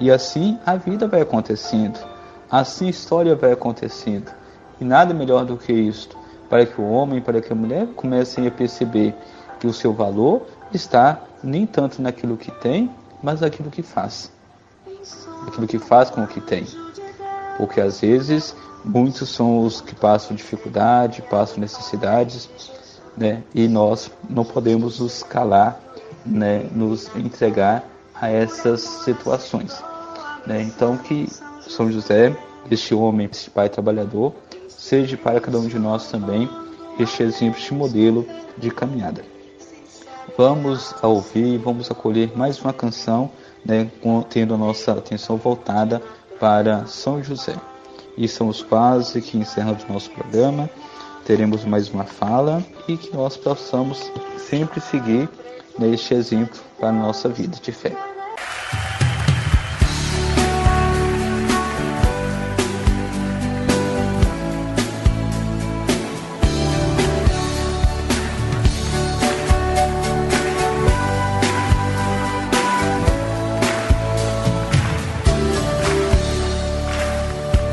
[0.00, 1.98] E assim a vida vai acontecendo,
[2.50, 4.30] assim a história vai acontecendo.
[4.78, 6.18] E nada melhor do que isto,
[6.50, 9.14] para que o homem, para que a mulher comecem a perceber
[9.58, 12.90] que o seu valor está nem tanto naquilo que tem,
[13.22, 14.30] mas naquilo que faz.
[15.46, 16.66] Aquilo que faz com o que tem.
[17.56, 18.54] Porque às vezes
[18.84, 22.50] muitos são os que passam dificuldade, passam necessidades,
[23.16, 23.42] né?
[23.54, 25.80] E nós não podemos nos calar,
[26.24, 26.68] né?
[26.72, 27.82] Nos entregar
[28.20, 29.82] a essas situações,
[30.46, 30.62] né?
[30.62, 31.28] Então que
[31.60, 32.36] São José,
[32.70, 34.32] este homem, este pai trabalhador,
[34.68, 36.48] seja para cada um de nós também
[36.98, 39.22] este exemplo, este modelo de caminhada.
[40.36, 43.30] Vamos a ouvir, vamos acolher mais uma canção,
[43.64, 43.90] né,
[44.28, 46.02] tendo a nossa atenção voltada
[46.38, 47.54] para São José.
[48.16, 50.68] E estamos quase que encerrando o nosso programa.
[51.24, 55.28] Teremos mais uma fala e que nós possamos sempre seguir
[55.78, 57.92] neste exemplo para a nossa vida de fé.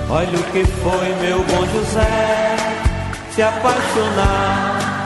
[0.09, 2.55] Olha o que foi meu bom José
[3.33, 5.05] se apaixonar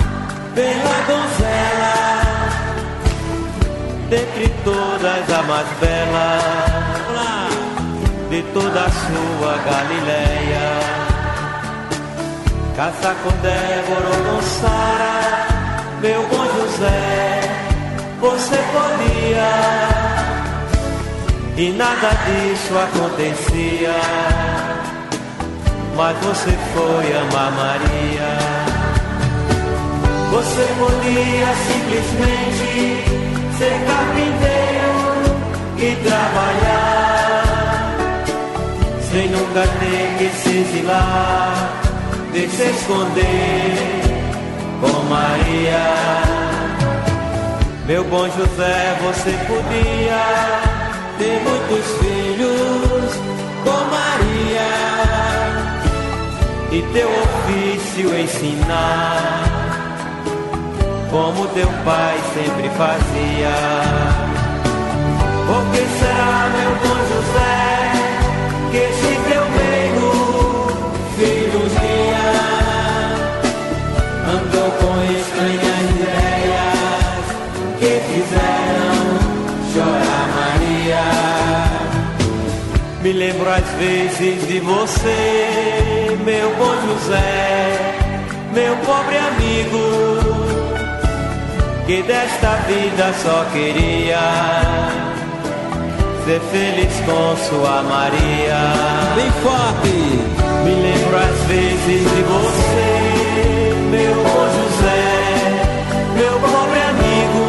[0.54, 1.47] pela donzela,
[4.10, 6.40] dentre todas a mais bela
[8.30, 10.80] de toda a sua Galileia.
[12.76, 15.48] Casar com Débora ou com Sara,
[16.02, 17.42] meu bom José,
[18.20, 19.50] você podia,
[21.58, 23.96] e nada disso acontecia
[25.98, 28.38] mas você foi amar Maria.
[30.30, 34.94] Você podia simplesmente ser carpinteiro
[35.80, 37.96] e trabalhar,
[39.10, 41.82] sem nunca ter que se exilar,
[42.34, 43.76] de se esconder
[44.80, 45.86] com Maria.
[47.88, 50.24] Meu bom José, você podia
[51.18, 53.16] ter muitos filhos
[53.64, 54.70] com Maria
[56.72, 59.57] e teu ofício ensinar.
[61.10, 63.56] Como teu pai sempre fazia.
[65.48, 67.58] Por que será, meu bom José,
[68.72, 70.10] que esse teu meio
[71.16, 72.28] filho guia
[74.34, 77.26] andou com estranhas ideias
[77.80, 79.00] que fizeram
[79.74, 81.06] chorar Maria?
[83.02, 87.96] Me lembro às vezes de você, meu bom José,
[88.54, 90.77] meu pobre amigo,
[91.88, 94.20] que desta vida só queria
[96.26, 98.60] ser feliz com sua Maria.
[99.16, 99.96] Bem forte!
[100.66, 105.06] Me lembro às vezes de você, meu bom José,
[106.18, 107.46] meu pobre amigo,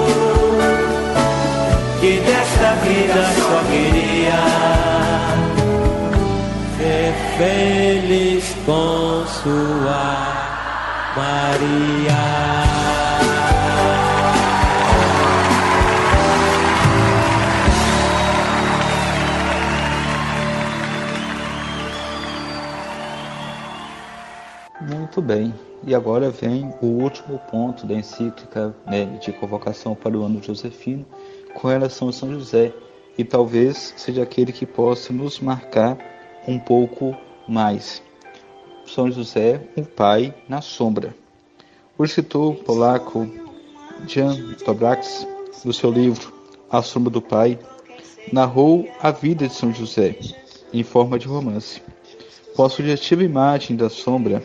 [2.00, 4.40] que desta vida só queria
[6.78, 10.06] ser feliz com sua
[11.16, 12.17] Maria.
[25.28, 25.54] Bem.
[25.86, 31.04] E agora vem o último ponto da encíclica né, de convocação para o ano josefino
[31.54, 32.72] com relação a São José.
[33.18, 35.98] E talvez seja aquele que possa nos marcar
[36.46, 37.14] um pouco
[37.46, 38.02] mais.
[38.86, 41.14] São José, um pai na sombra.
[41.98, 43.28] O escritor polaco
[44.06, 45.26] Jan Tobrax,
[45.62, 46.32] no seu livro
[46.70, 47.58] A Sombra do Pai,
[48.32, 50.16] narrou a vida de São José
[50.72, 51.82] em forma de romance.
[52.56, 54.42] Com a sugestiva imagem da sombra,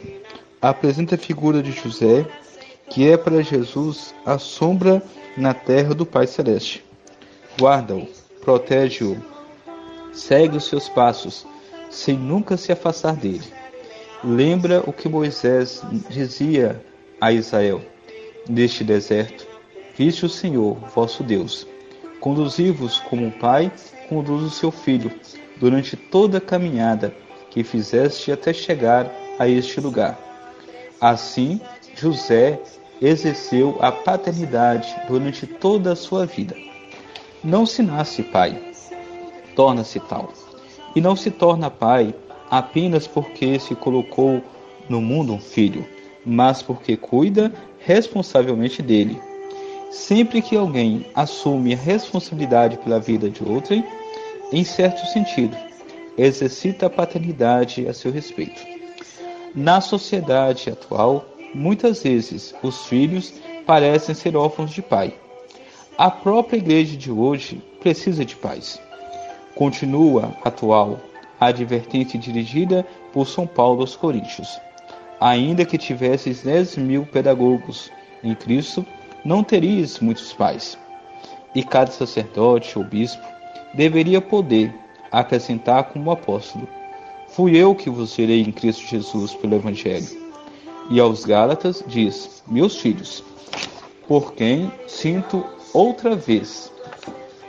[0.63, 2.25] apresenta a figura de José,
[2.89, 5.03] que é para Jesus a sombra
[5.37, 6.85] na terra do Pai Celeste.
[7.59, 8.07] Guarda-o,
[8.39, 9.17] protege-o,
[10.13, 11.45] segue os seus passos,
[11.89, 13.43] sem nunca se afastar dele.
[14.23, 16.81] Lembra o que Moisés dizia
[17.19, 17.81] a Israel:
[18.47, 19.45] Neste deserto,
[19.97, 21.67] viste o Senhor, vosso Deus.
[22.21, 23.69] Conduzi-vos como um pai
[24.07, 25.11] conduz o seu filho,
[25.57, 27.13] durante toda a caminhada
[27.49, 30.32] que fizeste até chegar a este lugar.
[30.99, 31.59] Assim,
[31.95, 32.59] José
[33.01, 36.55] exerceu a paternidade durante toda a sua vida.
[37.43, 38.57] Não se nasce pai,
[39.55, 40.31] torna-se tal.
[40.95, 42.15] E não se torna pai
[42.49, 44.41] apenas porque se colocou
[44.87, 45.85] no mundo um filho,
[46.25, 49.19] mas porque cuida responsavelmente dele.
[49.91, 53.85] Sempre que alguém assume a responsabilidade pela vida de outrem,
[54.51, 55.55] em certo sentido,
[56.17, 58.72] exercita a paternidade a seu respeito.
[59.55, 63.31] Na sociedade atual, muitas vezes os filhos
[63.67, 65.13] parecem ser órfãos de pai.
[65.95, 68.81] A própria igreja de hoje precisa de pais.
[69.53, 70.99] Continua atual
[71.39, 72.83] a advertência dirigida
[73.13, 74.59] por São Paulo aos Coríntios.
[75.19, 77.91] Ainda que tivesses dez mil pedagogos
[78.23, 78.83] em Cristo,
[79.23, 80.75] não terias muitos pais.
[81.53, 83.21] E cada sacerdote ou bispo
[83.75, 84.73] deveria poder
[85.11, 86.67] acrescentar como apóstolo:
[87.33, 90.05] Fui eu que vos gerei em Cristo Jesus pelo Evangelho.
[90.91, 93.23] E aos Gálatas diz: Meus filhos,
[94.07, 96.71] por quem sinto outra vez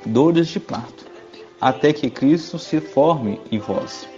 [0.07, 1.05] dores de parto,
[1.61, 4.09] até que Cristo se forme em vós.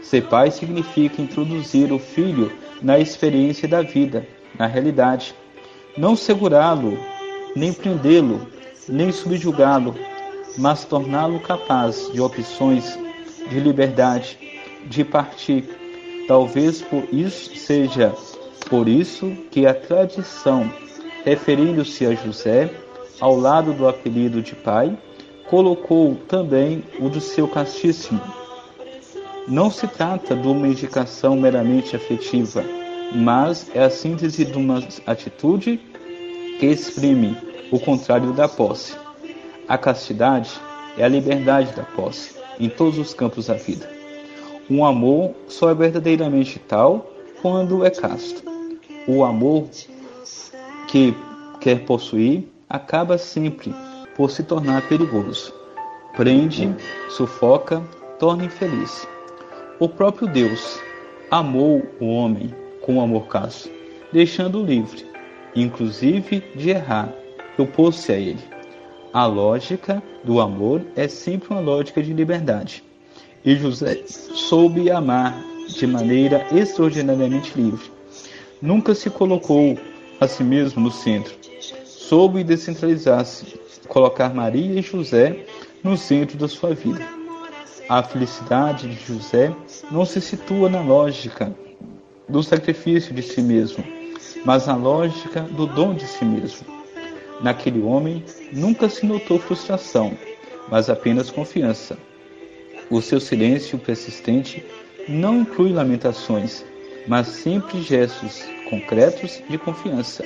[0.00, 4.26] Ser pai significa introduzir o filho na experiência da vida,
[4.58, 5.34] na realidade.
[5.98, 6.98] Não segurá-lo,
[7.54, 8.46] nem prendê-lo,
[8.88, 9.94] nem subjugá-lo,
[10.56, 12.98] mas torná-lo capaz de opções,
[13.50, 14.55] de liberdade,
[14.88, 15.64] de partir.
[16.26, 18.14] Talvez por isso seja
[18.68, 20.70] por isso que a tradição,
[21.24, 22.70] referindo-se a José,
[23.20, 24.96] ao lado do apelido de pai,
[25.48, 28.20] colocou também o do seu castíssimo.
[29.46, 32.64] Não se trata de uma indicação meramente afetiva,
[33.14, 35.80] mas é a síntese de uma atitude
[36.58, 37.36] que exprime
[37.70, 38.96] o contrário da posse.
[39.68, 40.50] A castidade
[40.98, 43.95] é a liberdade da posse em todos os campos da vida.
[44.68, 47.08] Um amor só é verdadeiramente tal
[47.40, 48.42] quando é casto.
[49.06, 49.68] O amor
[50.88, 51.14] que
[51.60, 53.72] quer possuir acaba sempre
[54.16, 55.54] por se tornar perigoso.
[56.16, 56.74] Prende,
[57.08, 57.80] sufoca,
[58.18, 59.06] torna infeliz.
[59.78, 60.80] O próprio Deus
[61.30, 63.70] amou o homem com amor casto,
[64.12, 65.06] deixando-o livre,
[65.54, 67.12] inclusive de errar,
[67.56, 68.42] opôs-se a ele.
[69.12, 72.82] A lógica do amor é sempre uma lógica de liberdade.
[73.46, 77.92] E José soube amar de maneira extraordinariamente livre.
[78.60, 79.78] Nunca se colocou
[80.20, 81.32] a si mesmo no centro.
[81.84, 85.46] Soube descentralizar-se, colocar Maria e José
[85.84, 87.06] no centro da sua vida.
[87.88, 89.54] A felicidade de José
[89.92, 91.54] não se situa na lógica
[92.28, 93.84] do sacrifício de si mesmo,
[94.44, 96.66] mas na lógica do dom de si mesmo.
[97.40, 100.18] Naquele homem nunca se notou frustração,
[100.68, 101.96] mas apenas confiança.
[102.88, 104.64] O seu silêncio persistente
[105.08, 106.64] não inclui lamentações,
[107.08, 110.24] mas sempre gestos concretos de confiança.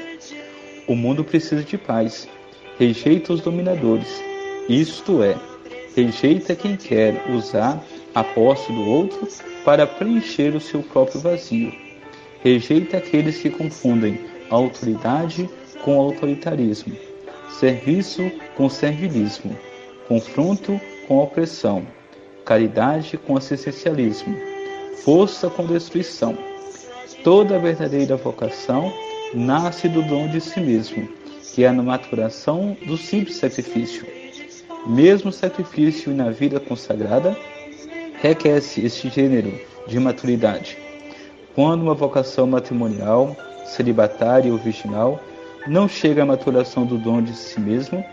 [0.87, 2.29] O mundo precisa de paz.
[2.79, 4.23] Rejeita os dominadores,
[4.69, 5.37] isto é,
[5.97, 7.83] rejeita quem quer usar
[8.15, 9.27] a posse do outro
[9.65, 11.73] para preencher o seu próprio vazio.
[12.43, 14.19] Rejeita aqueles que confundem
[14.51, 15.49] autoridade
[15.83, 16.95] com autoritarismo,
[17.51, 19.57] serviço com servilismo,
[20.09, 21.87] confronto com opressão,
[22.51, 24.37] caridade com assistencialismo,
[25.05, 26.37] força com destruição.
[27.23, 28.93] Toda verdadeira vocação
[29.33, 31.09] nasce do dom de si mesmo,
[31.55, 34.05] que é a maturação do simples sacrifício.
[34.85, 37.37] Mesmo sacrifício na vida consagrada
[38.21, 40.77] requer este gênero de maturidade.
[41.55, 45.21] Quando uma vocação matrimonial, celibatária ou virginal
[45.69, 48.05] não chega à maturação do dom de si mesmo,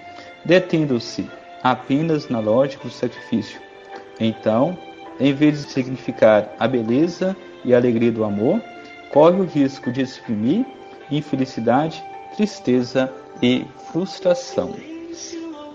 [0.45, 1.27] detendo-se
[1.63, 3.65] apenas na lógica do sacrifício.
[4.19, 4.77] Então,
[5.19, 8.61] em vez de significar a beleza e a alegria do amor,
[9.11, 10.65] corre o risco de exprimir
[11.09, 12.03] infelicidade,
[12.35, 13.11] tristeza
[13.41, 14.75] e frustração.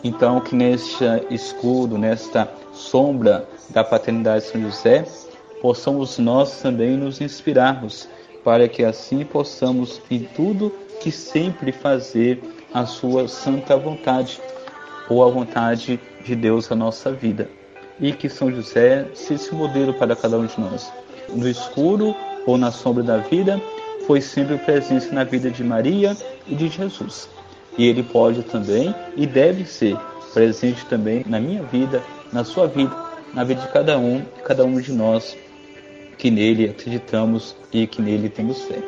[0.05, 5.05] Então, que neste escudo, nesta sombra da paternidade de São José,
[5.61, 8.09] possamos nós também nos inspirarmos,
[8.45, 12.43] para que assim possamos em tudo que sempre fazer
[12.75, 14.41] a sua santa vontade,
[15.09, 17.49] ou a vontade de Deus na nossa vida.
[18.01, 20.93] E que São José seja esse modelo para cada um de nós.
[21.29, 22.15] No escuro
[22.47, 23.61] ou na sombra da vida,
[24.07, 26.17] foi sempre presente na vida de Maria
[26.47, 27.29] e de Jesus.
[27.79, 29.97] E ele pode também e deve ser
[30.33, 32.03] presente também na minha vida,
[32.33, 32.95] na sua vida,
[33.33, 35.37] na vida de cada um, cada um de nós
[36.19, 38.79] que nele acreditamos e que nele temos fé.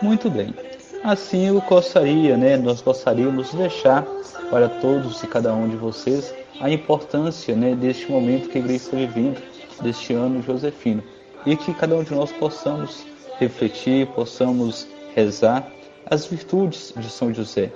[0.00, 0.54] Muito bem.
[1.02, 4.04] Assim eu gostaria, né, nós gostaríamos de deixar
[4.50, 8.84] para todos e cada um de vocês a importância né, deste momento que a igreja
[8.84, 9.42] está vivendo,
[9.80, 11.02] deste ano josefino,
[11.44, 13.04] e que cada um de nós possamos
[13.38, 15.70] refletir, possamos rezar
[16.08, 17.70] as virtudes de São José.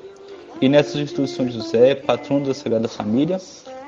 [0.61, 3.39] E nessas virtudes de São José, patrono da Sagrada Família,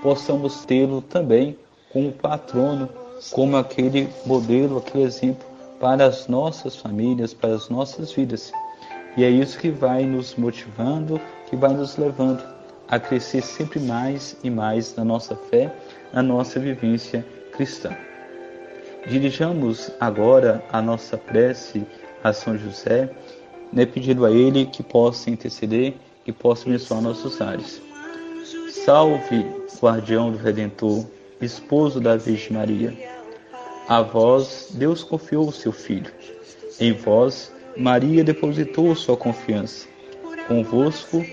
[0.03, 1.57] possamos tê-lo também
[1.93, 2.89] como patrono,
[3.31, 5.47] como aquele modelo, aquele exemplo
[5.79, 8.53] para as nossas famílias, para as nossas vidas.
[9.17, 12.43] E é isso que vai nos motivando, que vai nos levando
[12.93, 15.75] a crescer sempre mais e mais na nossa fé,
[16.13, 17.91] na nossa vivência cristã.
[19.09, 21.87] Dirijamos agora a nossa prece
[22.23, 23.09] a São José,
[23.73, 27.81] né, pedindo a Ele que possa interceder, que possa abençoar nossos ares.
[28.85, 29.47] Salve,
[29.81, 31.07] guardião do Redentor,
[31.41, 32.95] esposo da Virgem Maria.
[33.89, 36.13] A vós Deus confiou o seu Filho.
[36.79, 39.89] Em vós Maria depositou sua confiança.
[40.47, 41.25] Convosco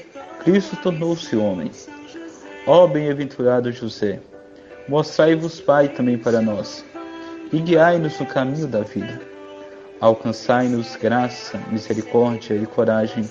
[0.43, 1.69] Cristo tornou-se homem.
[2.65, 4.21] Ó bem-aventurado José,
[4.87, 6.85] mostrai-vos Pai também para nós
[7.51, 9.21] e guiai-nos no caminho da vida.
[9.99, 13.29] Alcançai-nos graça, misericórdia e coragem,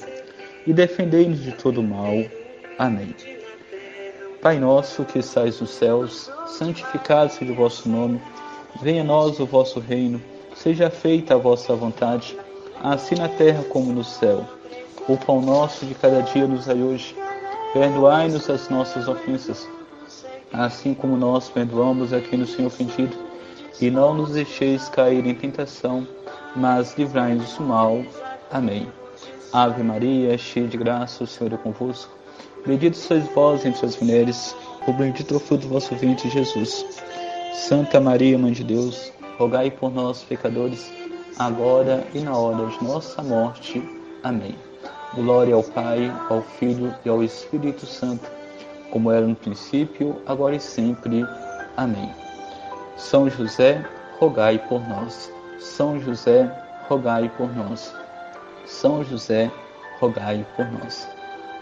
[0.66, 2.12] e defendei-nos de todo mal.
[2.78, 3.14] Amém.
[4.42, 8.20] Pai nosso que estais nos céus, santificado seja o vosso nome,
[8.82, 10.20] venha a nós o vosso reino,
[10.54, 12.36] seja feita a vossa vontade,
[12.82, 14.57] assim na terra como no céu.
[15.08, 17.16] O pão nosso de cada dia nos dai hoje,
[17.72, 19.66] perdoai-nos as nossas ofensas,
[20.52, 23.16] assim como nós perdoamos a quem nos tem ofendido
[23.80, 26.06] e não nos deixeis cair em tentação,
[26.54, 28.02] mas livrai-nos do mal.
[28.50, 28.86] Amém.
[29.50, 32.12] Ave Maria, cheia de graça, o Senhor é convosco.
[32.66, 34.54] Bendito sois vós entre as mulheres,
[34.86, 36.84] o bendito é o fruto do vosso ventre, Jesus.
[37.54, 40.92] Santa Maria, Mãe de Deus, rogai por nós, pecadores,
[41.38, 43.82] agora e na hora de nossa morte.
[44.22, 44.67] Amém.
[45.14, 48.30] Glória ao Pai, ao Filho e ao Espírito Santo,
[48.90, 51.24] como era no princípio, agora e sempre.
[51.76, 52.12] Amém.
[52.96, 53.84] São José,
[54.18, 55.32] rogai por nós.
[55.58, 56.50] São José,
[56.88, 57.92] rogai por nós.
[58.66, 59.50] São José,
[59.98, 61.08] rogai por nós.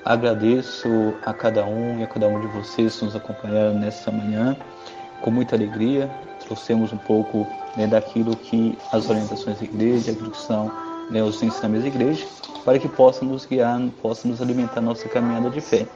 [0.05, 4.57] Agradeço a cada um e a cada um de vocês que nos acompanharam nesta manhã.
[5.21, 6.11] Com muita alegria,
[6.41, 7.47] trouxemos um pouco
[7.77, 10.71] né, daquilo que as orientações da igreja, aquilo que são
[11.11, 12.27] né, os ensinamentos da igreja,
[12.65, 15.87] para que possa nos guiar, possa nos alimentar nossa caminhada de fé.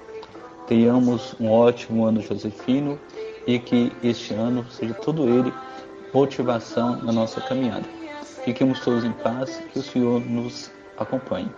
[0.66, 2.98] Tenhamos um ótimo ano josefino
[3.46, 5.52] e que este ano seja todo ele
[6.12, 7.86] motivação na nossa caminhada.
[8.44, 11.50] Fiquemos todos em paz, que o Senhor nos acompanhe.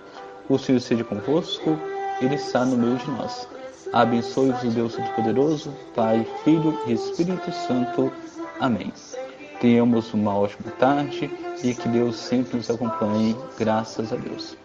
[0.49, 1.79] O Senhor seja convosco,
[2.21, 3.49] Ele está no meio de nós.
[3.93, 8.13] Abençoe-vos o Deus Todo-Poderoso, Pai, Filho e Espírito Santo.
[8.59, 8.93] Amém.
[9.63, 11.31] Tenhamos uma ótima tarde
[11.63, 14.57] e que Deus sempre nos acompanhe, graças a Deus.